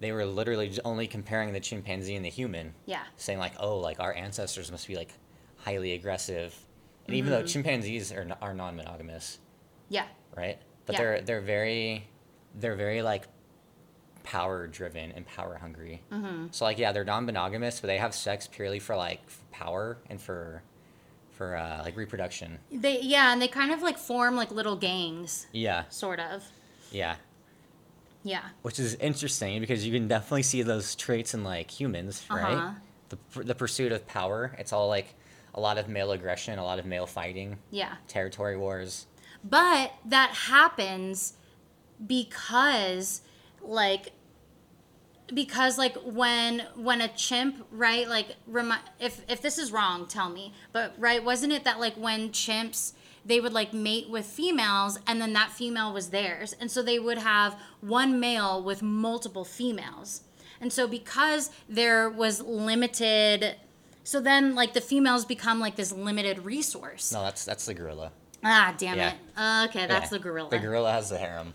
They 0.00 0.12
were 0.12 0.24
literally 0.24 0.68
just 0.68 0.80
only 0.84 1.06
comparing 1.06 1.52
the 1.52 1.60
chimpanzee 1.60 2.16
and 2.16 2.24
the 2.24 2.30
human 2.30 2.74
Yeah. 2.86 3.02
saying 3.16 3.38
like, 3.38 3.52
oh, 3.60 3.76
like 3.78 4.00
our 4.00 4.14
ancestors 4.14 4.70
must 4.70 4.88
be 4.88 4.96
like 4.96 5.12
highly 5.58 5.92
aggressive, 5.92 6.54
and 7.06 7.14
even 7.16 7.30
Mm-hmm. 7.32 7.40
though 7.42 7.46
chimpanzees 7.46 8.10
are, 8.12 8.26
are 8.40 8.54
non-monogamous, 8.54 9.38
Yeah. 9.88 10.06
right? 10.36 10.58
But 10.86 10.94
Yeah. 10.94 10.98
they're 10.98 11.20
they're 11.22 11.40
very 11.40 12.06
they're 12.54 12.76
very 12.76 13.02
like 13.02 13.28
power 14.22 14.66
driven 14.66 15.12
and 15.12 15.26
power 15.26 15.56
hungry. 15.60 16.02
Mm-hmm. 16.12 16.46
So 16.50 16.64
like 16.64 16.78
yeah, 16.78 16.92
they're 16.92 17.04
non-monogamous, 17.04 17.80
but 17.80 17.86
they 17.88 17.98
have 17.98 18.14
sex 18.14 18.46
purely 18.50 18.78
for 18.78 18.96
like 18.96 19.20
f- 19.26 19.42
power 19.50 19.98
and 20.08 20.20
for 20.20 20.62
for 21.32 21.56
uh, 21.56 21.82
like 21.84 21.96
reproduction. 21.96 22.58
They 22.70 23.00
yeah, 23.00 23.32
and 23.32 23.40
they 23.40 23.48
kind 23.48 23.70
of 23.72 23.82
like 23.82 23.98
form 23.98 24.36
like 24.36 24.50
little 24.50 24.76
gangs, 24.76 25.46
Yeah, 25.52 25.84
sort 25.88 26.20
of. 26.20 26.44
yeah. 26.90 27.16
Yeah. 28.22 28.42
which 28.62 28.78
is 28.78 28.94
interesting 28.96 29.60
because 29.60 29.86
you 29.86 29.92
can 29.92 30.06
definitely 30.08 30.42
see 30.42 30.62
those 30.62 30.94
traits 30.94 31.32
in 31.34 31.42
like 31.44 31.70
humans, 31.70 32.24
right? 32.30 32.52
Uh-huh. 32.54 32.74
The 33.34 33.42
the 33.44 33.54
pursuit 33.54 33.92
of 33.92 34.06
power. 34.06 34.54
It's 34.58 34.72
all 34.72 34.88
like 34.88 35.14
a 35.54 35.60
lot 35.60 35.78
of 35.78 35.88
male 35.88 36.12
aggression, 36.12 36.58
a 36.58 36.64
lot 36.64 36.78
of 36.78 36.86
male 36.86 37.06
fighting, 37.06 37.58
Yeah. 37.70 37.94
territory 38.08 38.56
wars. 38.56 39.06
But 39.42 39.92
that 40.04 40.30
happens 40.30 41.32
because 42.06 43.22
like 43.62 44.12
because 45.32 45.78
like 45.78 45.96
when 46.04 46.66
when 46.74 47.00
a 47.00 47.08
chimp 47.08 47.64
right 47.70 48.08
like 48.08 48.36
remi- 48.46 48.74
if 48.98 49.22
if 49.28 49.40
this 49.40 49.58
is 49.58 49.70
wrong 49.70 50.06
tell 50.08 50.28
me 50.28 50.52
but 50.72 50.92
right 50.98 51.22
wasn't 51.24 51.52
it 51.52 51.62
that 51.64 51.78
like 51.78 51.94
when 51.94 52.30
chimps 52.30 52.92
they 53.24 53.40
would 53.40 53.52
like 53.52 53.72
mate 53.72 54.08
with 54.08 54.24
females 54.26 54.98
and 55.06 55.20
then 55.20 55.32
that 55.34 55.50
female 55.50 55.92
was 55.92 56.10
theirs 56.10 56.54
and 56.60 56.70
so 56.70 56.82
they 56.82 56.98
would 56.98 57.18
have 57.18 57.58
one 57.80 58.18
male 58.20 58.62
with 58.62 58.82
multiple 58.82 59.44
females 59.44 60.22
and 60.60 60.72
so 60.72 60.86
because 60.88 61.50
there 61.68 62.08
was 62.08 62.40
limited 62.42 63.56
so 64.04 64.20
then 64.20 64.54
like 64.54 64.72
the 64.74 64.80
females 64.80 65.24
become 65.24 65.60
like 65.60 65.76
this 65.76 65.92
limited 65.92 66.44
resource 66.44 67.12
No, 67.12 67.22
that's 67.22 67.44
that's 67.44 67.66
the 67.66 67.74
gorilla. 67.74 68.12
ah 68.42 68.74
damn 68.78 68.96
Yeah. 68.96 69.12
it 69.12 69.68
okay 69.70 69.86
that's 69.86 70.10
Yeah. 70.10 70.18
the 70.18 70.22
gorilla 70.22 70.50
The 70.50 70.58
gorilla 70.58 70.92
has 70.92 71.10
the 71.10 71.18
harem. 71.18 71.52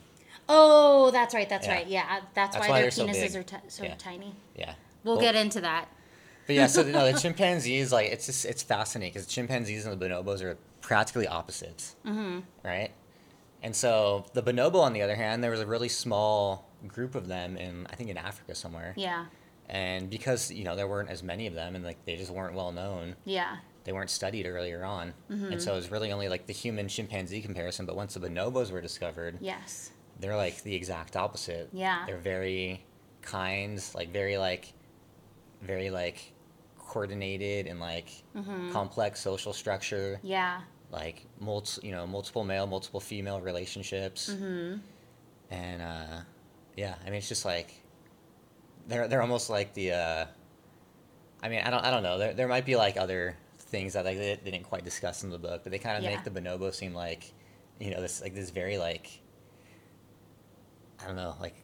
Oh, 0.47 1.09
that's 1.09 1.33
right. 1.33 1.49
That's 1.49 1.65
Yeah. 1.65 1.73
right. 1.73 1.87
Yeah, 1.87 2.19
that's, 2.35 2.55
That's 2.55 2.57
why, 2.57 2.69
why 2.69 2.81
their 2.81 2.91
they're 2.91 2.91
so 2.91 3.07
penises 3.07 3.35
are 3.35 3.41
ti- 3.41 3.55
so 3.67 3.87
tiny. 3.97 4.35
Yeah. 4.55 4.75
We'll 5.03 5.15
Well, 5.15 5.23
get 5.23 5.33
into 5.33 5.59
that. 5.61 5.87
But 6.45 6.55
yeah, 6.55 6.67
so 6.67 6.83
no, 6.83 7.11
the 7.11 7.17
chimpanzees 7.23 7.91
like 7.91 8.11
it's 8.11 8.27
just 8.27 8.45
it's 8.45 8.61
fascinating 8.61 9.11
because 9.11 9.25
chimpanzees 9.27 9.87
and 9.87 9.99
the 9.99 10.05
bonobos 10.05 10.43
are 10.43 10.55
practically 10.85 11.27
opposites, 11.27 11.95
mm-hmm. 12.05 12.39
right? 12.63 12.91
And 13.63 13.75
so 13.75 14.25
the 14.33 14.43
bonobo, 14.43 14.75
on 14.81 14.93
the 14.93 15.01
other 15.01 15.15
hand, 15.15 15.43
there 15.43 15.49
was 15.51 15.59
a 15.59 15.65
really 15.65 15.89
small 15.89 16.69
group 16.87 17.15
of 17.15 17.27
them 17.27 17.57
in 17.57 17.87
I 17.89 17.95
think 17.95 18.09
in 18.11 18.17
Africa 18.17 18.53
somewhere, 18.53 18.93
Yeah, 18.95 19.25
and 19.67 20.09
because 20.09 20.51
you 20.51 20.63
know 20.63 20.75
there 20.75 20.87
weren't 20.87 21.09
as 21.09 21.23
many 21.23 21.47
of 21.47 21.55
them 21.55 21.75
and 21.75 21.83
like 21.83 22.05
they 22.05 22.15
just 22.15 22.29
weren't 22.31 22.53
well 22.53 22.71
known, 22.71 23.15
yeah, 23.25 23.57
they 23.83 23.93
weren't 23.93 24.11
studied 24.11 24.45
earlier 24.45 24.83
on, 24.85 25.13
Mm-hmm. 25.31 25.53
and 25.53 25.61
so 25.61 25.73
it 25.73 25.77
was 25.77 25.89
really 25.89 26.11
only 26.11 26.29
like 26.29 26.45
the 26.45 26.53
human 26.53 26.87
chimpanzee 26.87 27.41
comparison. 27.41 27.87
But 27.87 27.95
once 27.95 28.13
the 28.13 28.19
bonobos 28.19 28.71
were 28.71 28.81
discovered, 28.81 29.39
yes, 29.41 29.89
they're 30.19 30.37
like 30.37 30.61
the 30.61 30.75
exact 30.75 31.15
opposite. 31.15 31.69
Yeah. 31.73 32.03
They're 32.05 32.17
very 32.35 32.85
kind, 33.23 33.83
like 33.95 34.09
very 34.13 34.37
like 34.37 34.73
very 35.63 35.89
like 35.89 36.33
coordinated 36.77 37.65
and 37.65 37.79
like 37.79 38.09
Mm-hmm. 38.37 38.71
complex 38.71 39.19
social 39.21 39.53
structure, 39.53 40.19
yeah, 40.21 40.61
like 40.91 41.25
multi, 41.39 41.85
you 41.87 41.91
know, 41.91 42.05
multiple 42.07 42.43
male, 42.43 42.67
multiple 42.67 42.99
female 42.99 43.41
relationships. 43.41 44.29
Mm-hmm. 44.31 44.77
And 45.51 45.81
uh 45.81 46.21
yeah, 46.75 46.95
I 47.01 47.05
mean 47.05 47.15
it's 47.15 47.29
just 47.29 47.45
like 47.45 47.73
they're 48.87 49.07
they're 49.07 49.21
almost 49.21 49.49
like 49.49 49.73
the 49.73 49.91
uh 49.91 50.25
I 51.43 51.49
mean, 51.49 51.61
I 51.63 51.69
don't 51.69 51.83
I 51.83 51.91
don't 51.91 52.03
know. 52.03 52.17
There 52.17 52.33
there 52.33 52.47
might 52.47 52.65
be 52.65 52.75
like 52.75 52.97
other 52.97 53.35
things 53.57 53.93
that 53.93 54.05
like 54.05 54.17
they, 54.17 54.39
they 54.43 54.51
didn't 54.51 54.65
quite 54.65 54.83
discuss 54.83 55.23
in 55.23 55.29
the 55.29 55.37
book, 55.39 55.61
but 55.63 55.71
they 55.71 55.79
kind 55.79 55.97
of 55.97 56.03
Yeah. 56.03 56.11
make 56.15 56.23
the 56.23 56.29
bonobo 56.31 56.73
seem 56.73 56.93
like 56.93 57.31
you 57.79 57.91
know, 57.91 58.01
this 58.01 58.21
like 58.21 58.33
this 58.33 58.49
very 58.51 58.77
like 58.77 59.19
I 61.03 61.07
don't 61.07 61.15
know, 61.17 61.35
like 61.41 61.55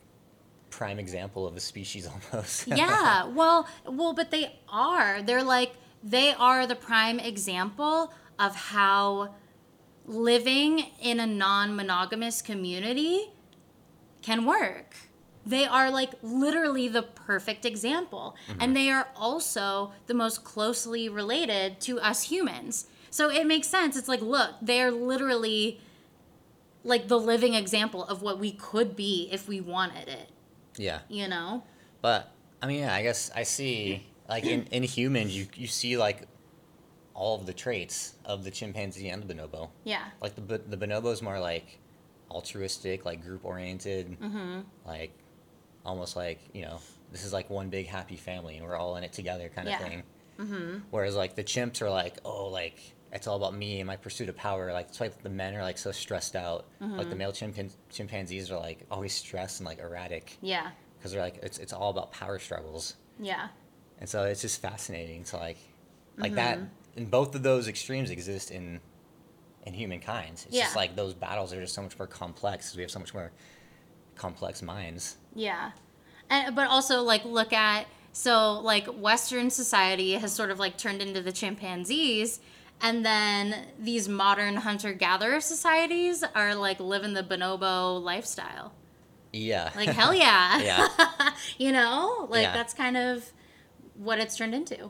prime 0.69 0.99
example 0.99 1.47
of 1.47 1.55
a 1.55 1.59
species 1.59 2.07
almost. 2.33 2.67
yeah. 2.67 3.25
Well, 3.27 3.67
well, 3.85 4.13
but 4.13 4.31
they 4.31 4.53
are. 4.69 5.21
They're 5.21 5.43
like 5.43 5.73
they 6.03 6.33
are 6.33 6.65
the 6.67 6.75
prime 6.75 7.19
example 7.19 8.11
of 8.41 8.55
how 8.55 9.35
living 10.05 10.87
in 11.01 11.19
a 11.19 11.27
non-monogamous 11.27 12.41
community 12.41 13.29
can 14.21 14.45
work. 14.45 14.95
They 15.45 15.65
are 15.65 15.89
like 15.89 16.11
literally 16.21 16.87
the 16.87 17.03
perfect 17.03 17.65
example. 17.65 18.35
Mm-hmm. 18.49 18.61
And 18.61 18.75
they 18.75 18.89
are 18.89 19.07
also 19.15 19.93
the 20.07 20.13
most 20.13 20.43
closely 20.43 21.07
related 21.07 21.79
to 21.81 21.99
us 21.99 22.23
humans. 22.23 22.87
So 23.09 23.29
it 23.29 23.45
makes 23.45 23.67
sense. 23.67 23.95
It's 23.95 24.07
like, 24.07 24.21
look, 24.21 24.51
they're 24.61 24.91
literally 24.91 25.79
like 26.83 27.07
the 27.07 27.19
living 27.19 27.53
example 27.53 28.03
of 28.03 28.21
what 28.21 28.39
we 28.39 28.51
could 28.51 28.95
be 28.95 29.29
if 29.31 29.47
we 29.47 29.61
wanted 29.61 30.07
it, 30.07 30.29
yeah. 30.77 30.99
you 31.09 31.27
know? 31.27 31.63
But 32.01 32.31
I 32.61 32.67
mean, 32.67 32.79
yeah, 32.79 32.95
I 32.95 33.03
guess 33.03 33.29
I 33.35 33.43
see 33.43 34.07
like 34.27 34.45
in, 34.45 34.65
in 34.71 34.83
humans, 34.83 35.35
you 35.37 35.47
you 35.55 35.67
see 35.67 35.97
like 35.97 36.27
all 37.13 37.39
of 37.39 37.45
the 37.45 37.53
traits 37.53 38.15
of 38.25 38.43
the 38.43 38.51
chimpanzee 38.51 39.09
and 39.09 39.23
the 39.23 39.33
bonobo. 39.33 39.69
Yeah. 39.83 40.05
Like 40.21 40.35
the 40.35 40.57
the 40.57 40.77
bonobo 40.77 41.11
is 41.11 41.21
more 41.21 41.39
like 41.39 41.79
altruistic, 42.29 43.05
like 43.05 43.23
group 43.23 43.43
oriented, 43.45 44.19
mm-hmm. 44.19 44.61
like 44.85 45.11
almost 45.85 46.15
like 46.15 46.39
you 46.53 46.61
know 46.61 46.79
this 47.11 47.25
is 47.25 47.33
like 47.33 47.49
one 47.49 47.69
big 47.69 47.87
happy 47.87 48.15
family 48.15 48.57
and 48.57 48.65
we're 48.65 48.75
all 48.75 48.95
in 48.95 49.03
it 49.03 49.11
together 49.13 49.49
kind 49.53 49.67
of 49.67 49.71
Yeah. 49.73 49.77
thing. 49.79 50.03
Mm-hmm. 50.39 50.77
Whereas 50.89 51.15
like 51.15 51.35
the 51.35 51.43
chimps 51.43 51.81
are 51.81 51.89
like 51.89 52.17
oh 52.25 52.47
like 52.47 52.79
it's 53.13 53.27
all 53.27 53.35
about 53.35 53.53
me 53.53 53.81
and 53.81 53.87
my 53.87 53.97
pursuit 53.97 54.29
of 54.29 54.37
power. 54.37 54.71
Like 54.71 54.87
that's 54.87 54.99
why 54.99 55.09
the 55.21 55.29
men 55.29 55.53
are 55.55 55.61
like 55.63 55.77
so 55.77 55.91
stressed 55.91 56.35
out. 56.35 56.65
Like 56.79 56.97
the 56.97 57.03
mm-hmm. 57.09 57.17
male 57.17 57.31
chimpan- 57.33 57.75
chimpanzees 57.89 58.51
are 58.51 58.59
like 58.59 58.85
always 58.89 59.13
stressed 59.13 59.59
and 59.59 59.67
like 59.67 59.79
erratic 59.79 60.37
Yeah. 60.41 60.71
because 60.97 61.11
they're 61.11 61.21
like 61.21 61.39
it's 61.43 61.57
it's 61.57 61.73
all 61.73 61.89
about 61.89 62.13
power 62.13 62.39
struggles. 62.39 62.95
Yeah. 63.19 63.49
And 63.99 64.07
so 64.09 64.23
it's 64.23 64.41
just 64.41 64.61
fascinating 64.61 65.25
to 65.25 65.37
like 65.37 65.57
like 66.17 66.35
that 66.35 66.59
and 66.95 67.09
both 67.09 67.35
of 67.35 67.43
those 67.43 67.67
extremes 67.67 68.09
exist 68.09 68.51
in 68.51 68.79
in 69.65 69.73
humankind. 69.73 70.43
It's 70.47 70.57
just 70.57 70.75
like 70.75 70.95
those 70.95 71.13
battles 71.13 71.53
are 71.53 71.61
just 71.61 71.75
so 71.75 71.81
much 71.83 71.97
more 71.97 72.07
complex 72.07 72.67
because 72.67 72.77
we 72.77 72.81
have 72.83 72.91
so 72.91 72.99
much 72.99 73.13
more 73.13 73.31
complex 74.15 74.61
minds. 74.61 75.17
Yeah. 75.35 75.71
And 76.29 76.55
but 76.55 76.67
also 76.67 77.01
like 77.03 77.23
look 77.25 77.53
at 77.53 77.85
so 78.11 78.59
like 78.59 78.87
western 78.87 79.49
society 79.49 80.13
has 80.13 80.33
sort 80.33 80.49
of 80.51 80.59
like 80.59 80.77
turned 80.77 81.01
into 81.01 81.21
the 81.21 81.31
chimpanzees 81.31 82.39
and 82.81 83.05
then 83.05 83.67
these 83.79 84.09
modern 84.09 84.55
hunter 84.55 84.93
gatherer 84.93 85.39
societies 85.39 86.23
are 86.33 86.55
like 86.55 86.79
living 86.79 87.13
the 87.13 87.23
bonobo 87.23 88.01
lifestyle. 88.01 88.73
Yeah. 89.31 89.69
Like 89.75 89.89
hell 89.89 90.13
yeah. 90.13 90.59
yeah. 90.61 91.29
you 91.59 91.71
know? 91.71 92.25
Like 92.29 92.43
Yeah. 92.43 92.53
that's 92.53 92.73
kind 92.73 92.97
of 92.97 93.31
what 93.95 94.17
it's 94.19 94.35
turned 94.35 94.55
into. 94.55 94.89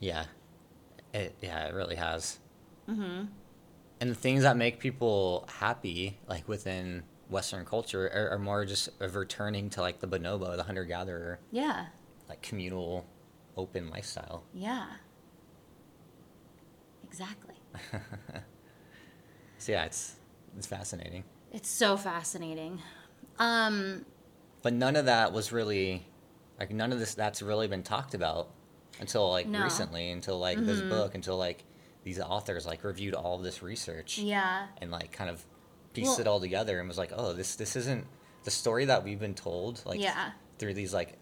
Yeah. 0.00 0.24
It 1.12 1.34
yeah, 1.42 1.66
it 1.66 1.74
really 1.74 1.96
has. 1.96 2.38
Mm-hmm. 2.88 3.24
And 4.00 4.10
the 4.10 4.14
things 4.14 4.42
that 4.42 4.56
make 4.56 4.78
people 4.78 5.48
happy, 5.58 6.18
like 6.28 6.48
within 6.48 7.02
Western 7.28 7.64
culture, 7.64 8.06
are, 8.14 8.30
are 8.30 8.38
more 8.38 8.64
just 8.64 8.88
of 9.00 9.16
returning 9.16 9.70
to 9.70 9.80
like 9.80 10.00
the 10.00 10.06
bonobo, 10.06 10.56
the 10.56 10.62
hunter 10.62 10.84
gatherer, 10.84 11.40
Yeah. 11.50 11.86
like 12.28 12.40
communal, 12.42 13.06
open 13.56 13.90
lifestyle. 13.90 14.44
Yeah. 14.54 14.86
Exactly. 17.04 17.54
So 19.60 19.72
yeah, 19.72 19.86
it's 19.86 20.14
it's 20.56 20.68
fascinating. 20.68 21.24
It's 21.52 21.68
so 21.68 21.96
fascinating. 21.96 22.80
Um 23.40 24.06
But 24.62 24.72
none 24.72 24.94
of 24.94 25.06
that 25.06 25.32
was 25.32 25.50
really 25.50 26.06
like 26.60 26.70
none 26.70 26.92
of 26.92 27.00
this 27.00 27.14
that's 27.14 27.42
really 27.42 27.66
been 27.66 27.82
talked 27.82 28.14
about 28.14 28.50
until 29.00 29.30
like 29.30 29.46
No. 29.46 29.62
recently, 29.62 30.10
until 30.10 30.38
like 30.38 30.58
this 30.58 30.80
book, 30.80 31.14
until 31.14 31.36
like 31.36 31.64
these 32.04 32.20
authors 32.20 32.66
like 32.66 32.84
reviewed 32.84 33.14
all 33.14 33.36
of 33.36 33.42
this 33.42 33.62
research 33.62 34.18
yeah. 34.18 34.66
and 34.80 34.90
like 34.90 35.12
kind 35.12 35.28
of 35.30 35.44
pieced 35.92 36.10
Well- 36.10 36.20
it 36.20 36.26
all 36.26 36.40
together 36.40 36.78
and 36.78 36.88
was 36.88 36.98
like, 36.98 37.12
oh, 37.14 37.32
this 37.32 37.56
this 37.56 37.76
isn't 37.76 38.06
the 38.44 38.50
story 38.50 38.84
that 38.86 39.04
we've 39.04 39.20
been 39.20 39.34
told 39.34 39.82
like 39.84 40.00
Yeah. 40.00 40.30
through 40.58 40.74
these 40.74 40.94
like 40.94 41.18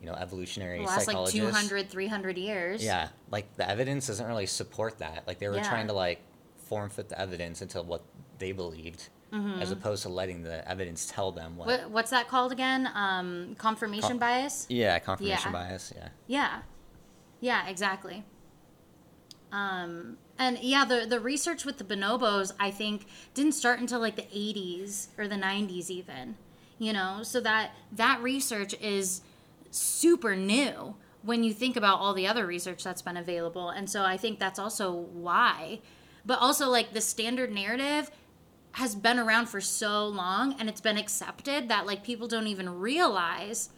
you 0.00 0.06
know 0.06 0.14
evolutionary 0.14 0.78
The 0.78 0.84
last 0.84 0.96
like 1.06 1.06
psychologists. 1.06 1.38
200 1.38 1.90
300 1.90 2.38
years. 2.38 2.82
Yeah, 2.84 3.08
like 3.30 3.54
the 3.56 3.68
evidence 3.68 4.06
doesn't 4.06 4.26
really 4.26 4.46
support 4.46 4.98
that. 4.98 5.24
Like 5.26 5.38
they 5.38 5.48
were 5.48 5.56
Yeah. 5.56 5.68
trying 5.68 5.86
to 5.88 5.92
like 5.92 6.20
form 6.56 6.88
fit 6.90 7.08
the 7.08 7.20
evidence 7.20 7.62
into 7.62 7.82
what 7.82 8.02
they 8.38 8.52
believed, 8.52 9.08
as 9.60 9.70
opposed 9.70 10.02
to 10.02 10.08
letting 10.08 10.42
the 10.42 10.66
evidence 10.68 11.06
tell 11.06 11.30
them 11.32 11.56
what. 11.56 11.68
Mm-hmm. 11.68 11.82
What, 11.84 11.90
what's 11.92 12.10
that 12.10 12.28
called 12.28 12.50
again? 12.52 12.88
Um, 12.94 13.54
confirmation 13.58 14.10
Con- 14.10 14.18
bias? 14.18 14.66
Yeah, 14.68 14.98
confirmation 14.98 15.52
Yeah. 15.52 15.68
bias. 15.68 15.92
Yeah. 15.94 16.08
Yeah. 16.26 16.62
Yeah, 17.42 17.68
exactly. 17.68 18.22
Um, 19.50 20.16
and 20.38 20.58
yeah, 20.60 20.84
the, 20.84 21.04
the 21.06 21.18
research 21.18 21.64
with 21.64 21.76
the 21.76 21.84
bonobos, 21.84 22.52
I 22.58 22.70
think, 22.70 23.04
didn't 23.34 23.52
start 23.52 23.80
until 23.80 23.98
like 23.98 24.14
the 24.14 24.22
80s 24.22 25.08
or 25.18 25.26
the 25.26 25.34
90s 25.34 25.90
even. 25.90 26.36
You 26.78 26.92
know, 26.92 27.20
so 27.22 27.40
that 27.40 27.72
that 27.92 28.22
research 28.22 28.74
is 28.80 29.22
super 29.70 30.36
new 30.36 30.94
when 31.22 31.42
you 31.42 31.52
think 31.52 31.76
about 31.76 31.98
all 31.98 32.14
the 32.14 32.26
other 32.28 32.46
research 32.46 32.82
that's 32.84 33.02
been 33.02 33.16
available. 33.16 33.70
And 33.70 33.90
so 33.90 34.04
I 34.04 34.16
think 34.16 34.38
that's 34.38 34.58
also 34.58 34.92
why. 34.92 35.80
But 36.24 36.38
also 36.38 36.68
like 36.68 36.92
the 36.92 37.00
standard 37.00 37.52
narrative 37.52 38.10
has 38.72 38.94
been 38.94 39.18
around 39.18 39.46
for 39.46 39.60
so 39.60 40.06
long 40.06 40.54
and 40.58 40.68
it's 40.68 40.80
been 40.80 40.96
accepted 40.96 41.68
that 41.68 41.86
like 41.86 42.04
people 42.04 42.28
don't 42.28 42.46
even 42.46 42.78
realize 42.78 43.68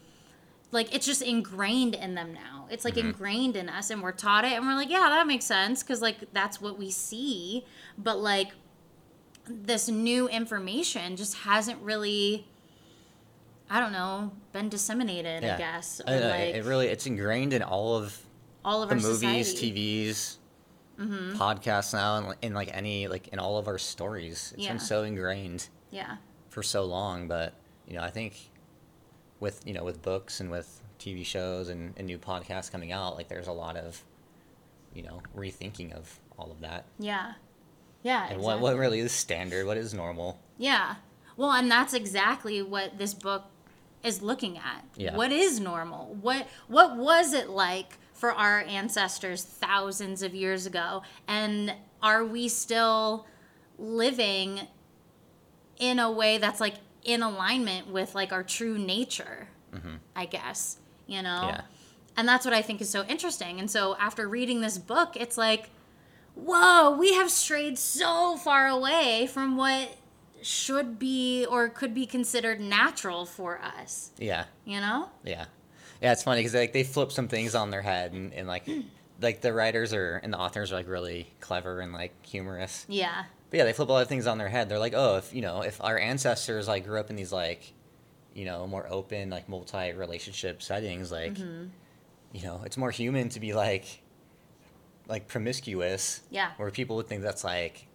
like 0.75 0.95
it's 0.95 1.07
just 1.07 1.23
ingrained 1.23 1.95
in 1.95 2.15
them 2.15 2.35
now. 2.35 2.67
It's 2.71 2.85
like 2.85 2.97
ingrained 2.99 3.57
in 3.57 3.69
us 3.69 3.91
and 3.91 4.03
we're 4.03 4.13
taught 4.13 4.45
it 4.45 4.53
and 4.53 4.67
we're 4.67 4.75
like, 4.75 4.91
yeah, 4.91 5.09
that 5.11 5.27
makes 5.27 5.45
sense 5.47 5.83
cuz 5.83 6.03
like 6.03 6.17
that's 6.35 6.61
what 6.61 6.79
we 6.79 6.91
see, 6.91 7.65
but 7.97 8.19
like 8.19 8.49
this 9.47 9.89
new 9.89 10.29
information 10.29 11.17
just 11.17 11.35
hasn't 11.39 11.81
really 11.81 12.47
I 13.71 13.81
don't 13.81 13.93
know, 13.93 14.33
been 14.53 14.69
disseminated, 14.69 15.43
I 15.43 15.57
guess. 15.57 16.01
I 16.07 16.19
know, 16.19 16.29
like 16.29 16.55
it, 16.55 16.65
really 16.65 16.89
it's 16.89 17.07
ingrained 17.07 17.55
in 17.55 17.63
all 17.63 17.97
of 17.97 18.19
all 18.65 18.83
of 18.83 18.89
the 18.91 18.95
our 18.97 19.01
movies, 19.01 19.49
society. 19.49 19.73
Mm-hmm. 20.99 21.33
TVs, 21.33 21.39
podcasts 21.39 21.93
now, 21.95 22.17
and 22.29 22.37
in 22.43 22.55
like 22.55 22.69
any 22.77 23.09
like 23.09 23.29
in 23.29 23.39
all 23.39 23.57
of 23.59 23.67
our 23.69 23.79
stories. 23.79 24.53
It's 24.55 24.65
Yeah. 24.65 24.71
been 24.73 24.79
so 24.81 25.03
ingrained 25.03 25.69
Yeah. 25.91 26.17
for 26.51 26.63
so 26.63 26.85
long, 26.85 27.27
but 27.29 27.55
you 27.89 27.95
know, 27.97 28.03
I 28.03 28.11
think 28.11 28.51
with 29.45 29.61
you 29.65 29.75
know 29.75 29.85
with 29.85 30.03
books 30.03 30.41
and 30.41 30.51
with 30.51 30.81
TV 30.99 31.25
shows 31.25 31.69
and, 31.69 31.93
and 31.97 32.07
new 32.07 32.19
podcasts 32.19 32.73
coming 32.73 32.91
out, 32.91 33.15
like 33.15 33.29
there's 33.29 33.47
a 33.47 33.53
lot 33.53 33.77
of 33.77 34.03
you 34.95 35.03
know 35.03 35.21
rethinking 35.37 35.93
of 35.93 36.19
all 36.39 36.51
of 36.51 36.61
that 36.61 36.87
Yeah. 36.99 37.35
Yeah. 38.03 38.27
and 38.31 38.41
what 38.41 38.59
what 38.61 38.77
really 38.77 38.99
is 38.99 39.13
standard, 39.13 39.67
what 39.67 39.77
is 39.77 39.95
normal. 39.95 40.41
Yeah. 40.59 40.97
Well, 41.37 41.53
and 41.53 41.71
that's 41.71 41.95
exactly 41.95 42.63
what 42.63 42.97
this 42.99 43.13
book 43.15 43.45
is 44.03 44.23
looking 44.23 44.57
at. 44.59 44.85
Yeah. 44.97 45.17
What 45.17 45.31
is 45.33 45.61
normal? 45.61 46.17
What 46.21 46.49
what 46.69 46.97
was 46.97 47.33
it 47.35 47.49
like 47.51 47.99
for 48.13 48.33
our 48.33 48.61
ancestors 48.63 49.43
thousands 49.45 50.23
of 50.23 50.35
years 50.35 50.67
ago? 50.67 51.03
And 51.29 51.75
are 52.03 52.25
we 52.25 52.49
still 52.49 53.27
living 53.79 54.61
in 55.79 55.99
a 55.99 56.11
way 56.11 56.39
that's 56.39 56.61
like 56.61 56.77
in 57.05 57.23
alignment 57.23 57.88
with 57.88 58.14
like 58.14 58.33
our 58.33 58.43
true 58.43 58.79
nature? 58.79 59.49
I 60.14 60.27
guess, 60.27 60.79
you 61.07 61.21
know. 61.23 61.29
Mm-hmm. 61.43 61.49
Yeah. 61.49 61.61
And 62.17 62.29
that's 62.29 62.45
what 62.45 62.55
I 62.55 62.62
think 62.62 62.81
is 62.81 62.88
so 62.90 63.03
interesting. 63.07 63.59
And 63.59 63.69
so 63.69 63.97
after 63.99 64.29
reading 64.29 64.61
this 64.61 64.79
book, 64.79 65.17
it's 65.17 65.37
like 65.37 65.71
whoa, 66.37 66.97
we 66.97 67.14
have 67.14 67.31
strayed 67.31 67.79
so 67.79 68.37
far 68.37 68.67
away 68.67 69.29
from 69.33 69.57
what 69.57 69.97
should 70.43 70.99
be 70.99 71.47
or 71.47 71.69
could 71.69 71.95
be 71.95 72.07
considered 72.07 72.61
natural 72.61 73.25
for 73.25 73.61
us, 73.62 74.11
Yeah. 74.19 74.45
you 74.64 74.81
know? 74.81 75.09
Yeah, 75.25 75.47
yeah, 76.03 76.12
it's 76.12 76.23
funny 76.23 76.40
because 76.40 76.55
like 76.55 76.73
they 76.73 76.85
flip 76.85 77.12
some 77.12 77.29
things 77.29 77.55
on 77.55 77.71
their 77.71 77.83
head, 77.83 78.12
and, 78.12 78.33
and 78.35 78.47
like 78.49 78.69
like 79.21 79.40
the 79.40 79.53
writers 79.53 79.95
are 79.95 80.21
and 80.23 80.33
the 80.33 80.38
authors 80.38 80.73
are 80.73 80.75
like 80.77 80.88
really 80.88 81.33
clever 81.40 81.81
and 81.81 81.93
like 81.93 82.12
humorous. 82.27 82.85
Yeah. 82.88 83.25
But 83.55 83.59
yeah, 83.59 83.64
they 83.67 83.73
flip 83.73 83.88
a 83.88 83.93
lot 83.93 84.03
of 84.03 84.09
things 84.09 84.27
on 84.27 84.37
their 84.38 84.49
head. 84.49 84.69
They're 84.69 84.81
like, 84.81 84.95
oh, 84.97 85.19
if 85.19 85.33
you 85.33 85.40
know, 85.40 85.61
if 85.62 85.81
our 85.81 85.97
ancestors 85.97 86.67
like 86.67 86.85
grew 86.85 86.99
up 86.99 87.09
in 87.09 87.14
these 87.14 87.31
like, 87.33 87.73
you 88.35 88.45
know, 88.47 88.67
more 88.67 88.85
open 88.90 89.31
like 89.31 89.49
multi 89.49 89.93
relationship 89.93 90.61
settings, 90.61 91.12
like, 91.12 91.35
Mm-hmm. 91.35 91.67
you 92.33 92.43
know, 92.43 92.62
it's 92.64 92.77
more 92.77 92.90
human 92.90 93.29
to 93.29 93.38
be 93.38 93.55
like, 93.55 94.03
like 95.07 95.29
promiscuous. 95.29 96.23
Yeah. 96.31 96.51
Where 96.57 96.69
people 96.73 96.97
would 96.97 97.07
think 97.07 97.23
that's 97.23 97.45
like, 97.45 97.87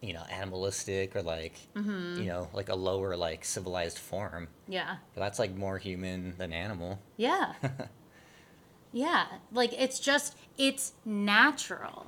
you 0.00 0.12
know, 0.12 0.22
animalistic 0.30 1.16
or 1.16 1.22
like, 1.22 1.54
Mm-hmm. 1.74 2.20
you 2.22 2.26
know, 2.28 2.48
like 2.52 2.68
a 2.68 2.76
lower 2.76 3.16
like 3.16 3.44
civilized 3.44 3.98
form. 3.98 4.46
Yeah. 4.68 4.98
But 5.16 5.22
that's 5.22 5.40
like 5.40 5.52
more 5.52 5.78
human 5.78 6.34
than 6.38 6.52
animal. 6.52 7.00
Yeah. 7.16 7.54
yeah. 8.92 9.26
Like 9.50 9.72
it's 9.72 9.98
just, 9.98 10.36
it's 10.56 10.92
natural. 11.04 12.06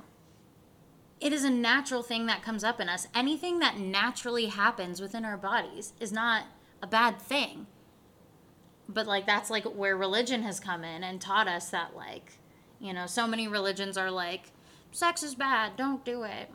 It 1.21 1.31
is 1.31 1.43
a 1.43 1.51
natural 1.51 2.01
thing 2.01 2.25
that 2.25 2.41
comes 2.41 2.63
up 2.63 2.81
in 2.81 2.89
us. 2.89 3.07
Anything 3.13 3.59
that 3.59 3.77
naturally 3.77 4.47
happens 4.47 4.99
within 4.99 5.23
our 5.23 5.37
bodies 5.37 5.93
is 5.99 6.11
not 6.11 6.45
a 6.81 6.87
bad 6.87 7.21
thing. 7.21 7.67
But 8.89 9.05
like 9.05 9.27
that's 9.27 9.51
like 9.51 9.63
where 9.65 9.95
religion 9.95 10.41
has 10.41 10.59
come 10.59 10.83
in 10.83 11.03
and 11.03 11.21
taught 11.21 11.47
us 11.47 11.69
that 11.69 11.95
like, 11.95 12.39
you 12.79 12.91
know, 12.91 13.05
so 13.05 13.27
many 13.27 13.47
religions 13.47 13.97
are 13.97 14.09
like 14.09 14.51
sex 14.91 15.21
is 15.21 15.35
bad, 15.35 15.77
don't 15.77 16.03
do 16.03 16.23
it. 16.23 16.49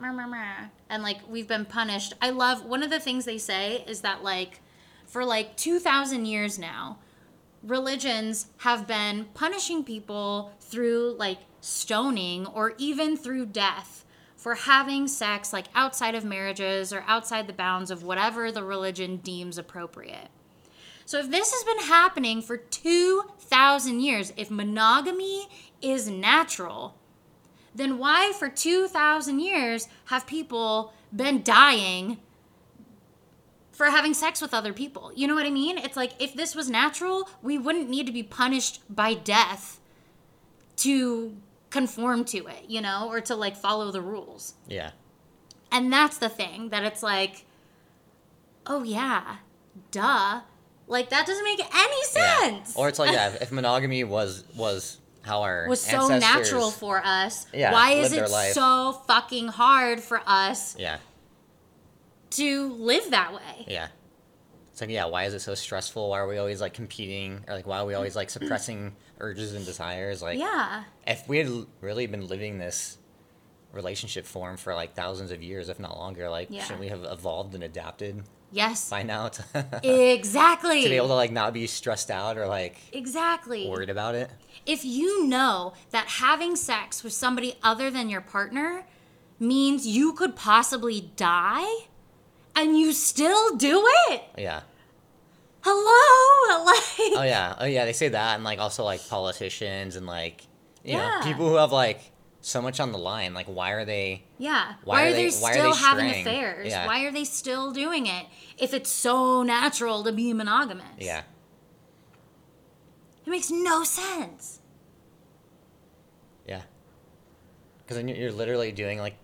And 0.89 1.01
like 1.01 1.19
we've 1.29 1.47
been 1.47 1.65
punished. 1.65 2.13
I 2.21 2.31
love 2.31 2.65
one 2.65 2.83
of 2.83 2.89
the 2.89 2.99
things 2.99 3.23
they 3.23 3.37
say 3.37 3.85
is 3.87 4.01
that 4.01 4.21
like 4.21 4.59
for 5.05 5.23
like 5.23 5.55
2000 5.55 6.25
years 6.25 6.59
now, 6.59 6.99
religions 7.63 8.47
have 8.57 8.85
been 8.85 9.27
punishing 9.33 9.85
people 9.85 10.51
through 10.59 11.15
like 11.17 11.39
stoning 11.61 12.45
or 12.47 12.73
even 12.77 13.15
through 13.15 13.45
death 13.45 14.03
for 14.47 14.55
having 14.55 15.09
sex 15.09 15.51
like 15.51 15.65
outside 15.75 16.15
of 16.15 16.23
marriages 16.23 16.93
or 16.93 17.03
outside 17.05 17.47
the 17.47 17.51
bounds 17.51 17.91
of 17.91 18.01
whatever 18.01 18.49
the 18.49 18.63
religion 18.63 19.17
deems 19.17 19.57
appropriate. 19.57 20.29
So 21.03 21.19
if 21.19 21.29
this 21.29 21.51
has 21.51 21.65
been 21.65 21.85
happening 21.89 22.41
for 22.41 22.55
2000 22.55 23.99
years, 23.99 24.31
if 24.37 24.49
monogamy 24.49 25.49
is 25.81 26.07
natural, 26.07 26.95
then 27.75 27.97
why 27.97 28.31
for 28.39 28.47
2000 28.47 29.41
years 29.41 29.89
have 30.05 30.25
people 30.25 30.93
been 31.13 31.43
dying 31.43 32.15
for 33.73 33.87
having 33.87 34.13
sex 34.13 34.39
with 34.39 34.53
other 34.53 34.71
people. 34.71 35.11
You 35.13 35.27
know 35.27 35.35
what 35.35 35.45
I 35.45 35.49
mean? 35.49 35.77
It's 35.77 35.97
like 35.97 36.13
if 36.21 36.33
this 36.33 36.55
was 36.55 36.69
natural, 36.69 37.27
we 37.41 37.57
wouldn't 37.57 37.89
need 37.89 38.05
to 38.05 38.13
be 38.13 38.23
punished 38.23 38.81
by 38.89 39.13
death 39.13 39.81
to 40.77 41.35
conform 41.77 42.25
to 42.25 42.47
it, 42.47 42.63
you 42.67 42.81
know, 42.81 43.07
or 43.09 43.21
to 43.21 43.35
like 43.35 43.55
follow 43.55 43.91
the 43.91 44.01
rules. 44.01 44.53
Yeah. 44.67 44.91
And 45.71 45.91
that's 45.93 46.17
the 46.17 46.29
thing 46.29 46.69
that 46.69 46.83
it's 46.83 47.03
like, 47.03 47.45
oh 48.65 48.83
yeah, 48.83 49.37
duh. 49.91 50.41
Like 50.87 51.09
that 51.09 51.27
doesn't 51.27 51.43
make 51.43 51.59
any 51.59 52.01
Yeah. 52.15 52.39
sense. 52.39 52.75
Or 52.75 52.87
it's 52.89 52.97
like 52.99 53.11
yeah, 53.11 53.35
if 53.41 53.51
monogamy 53.51 54.03
was 54.03 54.43
was 54.55 54.97
how 55.21 55.41
our 55.41 55.67
was 55.67 55.81
so 55.81 56.07
natural 56.07 56.71
for 56.71 57.01
us. 57.05 57.45
Yeah, 57.53 57.73
Why 57.73 57.91
is 57.91 58.13
it 58.13 58.27
so 58.53 58.93
fucking 59.07 59.49
hard 59.49 59.99
for 59.99 60.21
us 60.25 60.75
Yeah, 60.79 60.97
to 62.31 62.73
live 62.73 63.11
that 63.11 63.33
way? 63.33 63.65
yeah. 63.67 63.87
It's 64.71 64.79
like 64.81 64.89
yeah, 64.89 65.05
why 65.05 65.25
is 65.25 65.33
it 65.33 65.41
so 65.41 65.53
stressful? 65.55 66.09
Why 66.09 66.19
are 66.19 66.27
we 66.27 66.37
always 66.37 66.61
like 66.61 66.73
competing, 66.73 67.43
or 67.47 67.55
like 67.55 67.67
why 67.67 67.79
are 67.79 67.85
we 67.85 67.93
always 67.95 68.15
like 68.15 68.29
suppressing 68.29 68.95
urges 69.19 69.53
and 69.53 69.65
desires? 69.65 70.21
Like 70.21 70.39
Yeah. 70.39 70.83
if 71.05 71.27
we 71.27 71.37
had 71.37 71.49
really 71.81 72.07
been 72.07 72.27
living 72.27 72.57
this 72.57 72.97
relationship 73.73 74.25
form 74.25 74.57
for 74.57 74.73
like 74.73 74.93
thousands 74.95 75.31
of 75.31 75.43
years, 75.43 75.69
if 75.69 75.79
not 75.79 75.97
longer, 75.97 76.29
like 76.29 76.47
Yeah. 76.49 76.63
shouldn't 76.63 76.79
we 76.79 76.87
have 76.87 77.03
evolved 77.03 77.53
and 77.55 77.63
adapted 77.63 78.23
Yes. 78.51 78.89
by 78.89 79.03
now 79.03 79.27
to, 79.27 79.43
Exactly. 79.83 80.83
to 80.83 80.89
be 80.89 80.95
able 80.95 81.09
to 81.09 81.15
like 81.15 81.31
not 81.31 81.53
be 81.53 81.67
stressed 81.67 82.09
out 82.09 82.37
or 82.37 82.47
like 82.47 82.77
exactly. 82.93 83.67
worried 83.69 83.89
about 83.89 84.15
it? 84.15 84.29
if 84.65 84.83
you 84.83 85.25
know 85.25 85.73
that 85.91 86.07
having 86.07 86.55
sex 86.55 87.01
with 87.03 87.13
somebody 87.13 87.55
other 87.63 87.89
than 87.89 88.09
your 88.09 88.19
partner 88.21 88.85
means 89.39 89.85
you 89.87 90.11
could 90.13 90.35
possibly 90.35 91.11
die 91.15 91.85
and 92.55 92.77
you 92.77 92.91
still 92.91 93.55
do 93.55 93.83
it 94.09 94.23
Yeah. 94.37 94.61
Hello 95.67 96.65
like 96.71 97.19
Oh 97.19 97.23
yeah. 97.23 97.55
Oh 97.59 97.65
yeah. 97.65 97.85
They 97.85 97.93
say 97.93 98.09
that, 98.09 98.35
and 98.35 98.43
like 98.43 98.59
also 98.59 98.83
like 98.83 99.07
politicians 99.09 99.95
and 99.95 100.05
like 100.05 100.43
you 100.83 100.93
Yeah. 100.93 101.19
know 101.19 101.25
people 101.25 101.47
who 101.49 101.55
have 101.55 101.71
like 101.71 101.99
so 102.41 102.61
much 102.61 102.79
on 102.79 102.91
the 102.91 102.97
line. 102.97 103.33
Like 103.33 103.47
why 103.47 103.71
are 103.71 103.85
they? 103.85 104.23
yeah 104.37 104.73
Why 104.83 104.95
why, 104.95 105.03
are 105.03 105.07
are 105.07 105.11
they, 105.13 105.29
they- 105.29 105.35
why 105.37 105.49
are 105.49 105.53
still 105.53 105.71
they 105.73 105.77
having 105.79 106.09
affairs 106.11 106.67
Yeah. 106.69 106.85
why 106.85 107.03
are 107.05 107.11
they 107.11 107.23
still 107.25 107.71
doing 107.71 108.05
it 108.05 108.25
if 108.57 108.73
it's 108.73 108.89
so 108.89 109.41
natural 109.43 110.03
to 110.03 110.11
be 110.11 110.31
monogamous 110.33 110.85
Yeah. 110.99 111.23
it 113.25 113.29
makes 113.29 113.49
no 113.51 113.83
sense 113.83 114.59
Yeah. 116.47 116.61
Because 117.79 117.97
then 117.97 118.07
you're 118.07 118.31
literally 118.31 118.71
doing 118.71 118.99
like 118.99 119.17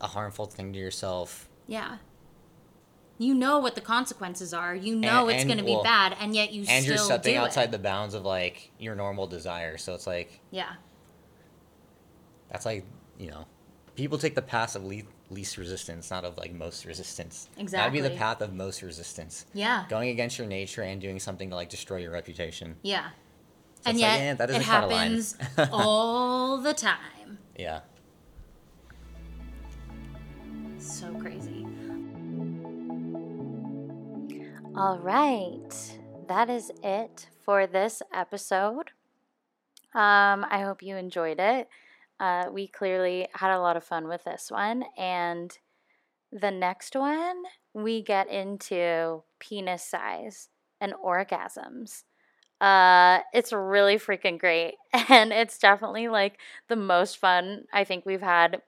a 0.00 0.06
harmful 0.06 0.46
thing 0.46 0.72
to 0.74 0.78
yourself. 0.78 1.48
yeah 1.66 1.96
you 3.18 3.34
know 3.34 3.58
what 3.58 3.74
the 3.74 3.80
consequences 3.80 4.54
are 4.54 4.74
you 4.74 4.94
know 4.94 5.28
And- 5.28 5.36
it's 5.36 5.44
going 5.44 5.58
to 5.58 5.64
be 5.64 5.78
bad 5.82 6.16
and 6.20 6.34
yet 6.34 6.52
you 6.52 6.64
still 6.64 6.72
do 6.72 6.74
it. 6.74 6.78
and 6.78 6.86
you're 6.86 6.98
stepping 6.98 7.36
outside 7.36 7.64
it. 7.64 7.72
the 7.72 7.78
bounds 7.78 8.14
of 8.14 8.24
like 8.24 8.70
your 8.78 8.94
normal 8.94 9.26
desire. 9.26 9.76
So 9.76 9.94
it's 9.94 10.06
like 10.06 10.40
yeah 10.50 10.74
that's 12.50 12.64
like 12.64 12.84
you 13.18 13.28
know, 13.30 13.46
people 13.96 14.16
take 14.18 14.34
the 14.36 14.42
path 14.42 14.76
of 14.76 14.84
le- 14.84 15.02
least 15.30 15.56
resistance, 15.58 16.08
not 16.10 16.24
of 16.24 16.38
like 16.38 16.52
most 16.52 16.84
resistance. 16.84 17.48
Exactly, 17.58 18.00
that'd 18.00 18.10
be 18.10 18.14
the 18.14 18.18
path 18.18 18.40
of 18.40 18.54
most 18.54 18.80
resistance. 18.82 19.44
yeah 19.52 19.84
Going 19.88 20.10
against 20.10 20.38
your 20.38 20.46
nature 20.46 20.82
and 20.82 21.00
doing 21.00 21.18
something 21.18 21.50
to 21.50 21.56
like 21.56 21.68
destroy 21.68 21.96
your 21.98 22.12
reputation. 22.12 22.76
Yeah. 22.82 23.08
So 23.82 23.90
and 23.90 23.96
it's 23.96 24.02
like, 24.02 24.18
yet 24.18 24.20
eh, 24.20 24.34
that 24.34 24.50
it 24.50 24.52
isn't 24.60 24.64
quite 24.64 24.84
a 24.84 24.96
happens 24.96 25.36
all 25.72 26.58
the 26.58 26.74
time. 26.74 27.38
Yeah. 27.56 27.80
So 30.78 31.12
crazy. 31.14 31.57
All 34.78 34.98
right. 35.00 35.98
That 36.28 36.48
is 36.48 36.70
it 36.84 37.26
for 37.44 37.66
this 37.66 38.00
episode. 38.14 38.92
Um, 39.94 40.46
I 40.48 40.60
hope 40.62 40.82
you 40.82 40.96
enjoyed 40.96 41.40
it. 41.40 41.68
Uh, 42.20 42.46
we 42.52 42.68
clearly 42.68 43.26
had 43.34 43.54
a 43.54 43.60
lot 43.60 43.76
of 43.76 43.84
fun 43.84 44.06
with 44.08 44.24
this 44.24 44.50
one. 44.50 44.84
And 44.96 45.56
the 46.32 46.50
next 46.50 46.96
one, 46.96 47.42
we 47.74 48.02
get 48.02 48.28
into 48.28 49.22
penis 49.40 49.84
size 49.84 50.48
and 50.80 50.94
orgasms. 50.94 52.04
Uh, 52.60 53.20
it's 53.34 53.52
really 53.52 53.96
freaking 53.96 54.38
great. 54.38 54.74
And 55.10 55.32
it's 55.32 55.58
definitely 55.58 56.08
like 56.08 56.38
the 56.68 56.76
most 56.76 57.18
fun 57.18 57.64
I 57.72 57.84
think 57.84 58.06
we've 58.06 58.22
had 58.22 58.62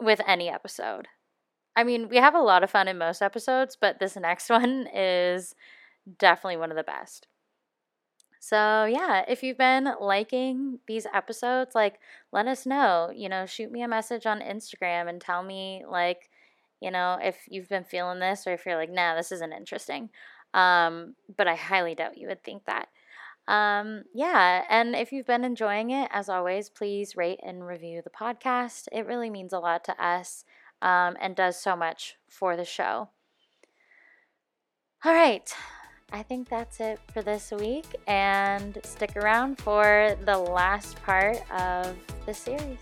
with 0.00 0.20
any 0.26 0.48
episode. 0.48 1.08
I 1.76 1.84
mean, 1.84 2.08
we 2.08 2.16
have 2.18 2.34
a 2.34 2.40
lot 2.40 2.62
of 2.62 2.70
fun 2.70 2.88
in 2.88 2.98
most 2.98 3.22
episodes, 3.22 3.76
but 3.80 3.98
this 3.98 4.16
next 4.16 4.48
one 4.50 4.88
is 4.94 5.54
definitely 6.18 6.58
one 6.58 6.70
of 6.70 6.76
the 6.76 6.82
best. 6.84 7.26
So, 8.40 8.84
yeah, 8.86 9.24
if 9.28 9.42
you've 9.44 9.58
been 9.58 9.88
liking 10.00 10.80
these 10.88 11.06
episodes, 11.14 11.74
like, 11.76 12.00
let 12.32 12.48
us 12.48 12.66
know. 12.66 13.10
You 13.14 13.28
know, 13.28 13.46
shoot 13.46 13.70
me 13.70 13.82
a 13.82 13.88
message 13.88 14.26
on 14.26 14.40
Instagram 14.40 15.08
and 15.08 15.20
tell 15.20 15.42
me, 15.44 15.84
like, 15.88 16.28
you 16.80 16.90
know, 16.90 17.18
if 17.22 17.36
you've 17.48 17.68
been 17.68 17.84
feeling 17.84 18.18
this 18.18 18.46
or 18.46 18.52
if 18.52 18.66
you're 18.66 18.76
like, 18.76 18.90
nah, 18.90 19.14
this 19.14 19.30
isn't 19.30 19.52
interesting. 19.52 20.10
Um, 20.54 21.14
but 21.36 21.46
I 21.46 21.54
highly 21.54 21.94
doubt 21.94 22.18
you 22.18 22.26
would 22.28 22.42
think 22.42 22.64
that. 22.64 22.88
Um, 23.48 24.04
yeah, 24.14 24.64
and 24.68 24.96
if 24.96 25.12
you've 25.12 25.26
been 25.26 25.44
enjoying 25.44 25.90
it, 25.90 26.08
as 26.12 26.28
always, 26.28 26.68
please 26.68 27.16
rate 27.16 27.40
and 27.44 27.66
review 27.66 28.02
the 28.02 28.10
podcast. 28.10 28.88
It 28.92 29.06
really 29.06 29.30
means 29.30 29.52
a 29.52 29.58
lot 29.60 29.84
to 29.84 30.04
us 30.04 30.44
um, 30.82 31.16
and 31.20 31.34
does 31.34 31.56
so 31.58 31.74
much 31.74 32.16
for 32.28 32.56
the 32.56 32.64
show. 32.64 33.08
All 35.04 35.12
right, 35.12 35.52
I 36.12 36.22
think 36.22 36.48
that's 36.48 36.78
it 36.80 37.00
for 37.12 37.22
this 37.22 37.50
week, 37.50 37.86
and 38.06 38.78
stick 38.84 39.16
around 39.16 39.58
for 39.58 40.16
the 40.24 40.36
last 40.36 41.02
part 41.02 41.38
of 41.50 41.96
the 42.26 42.34
series. 42.34 42.78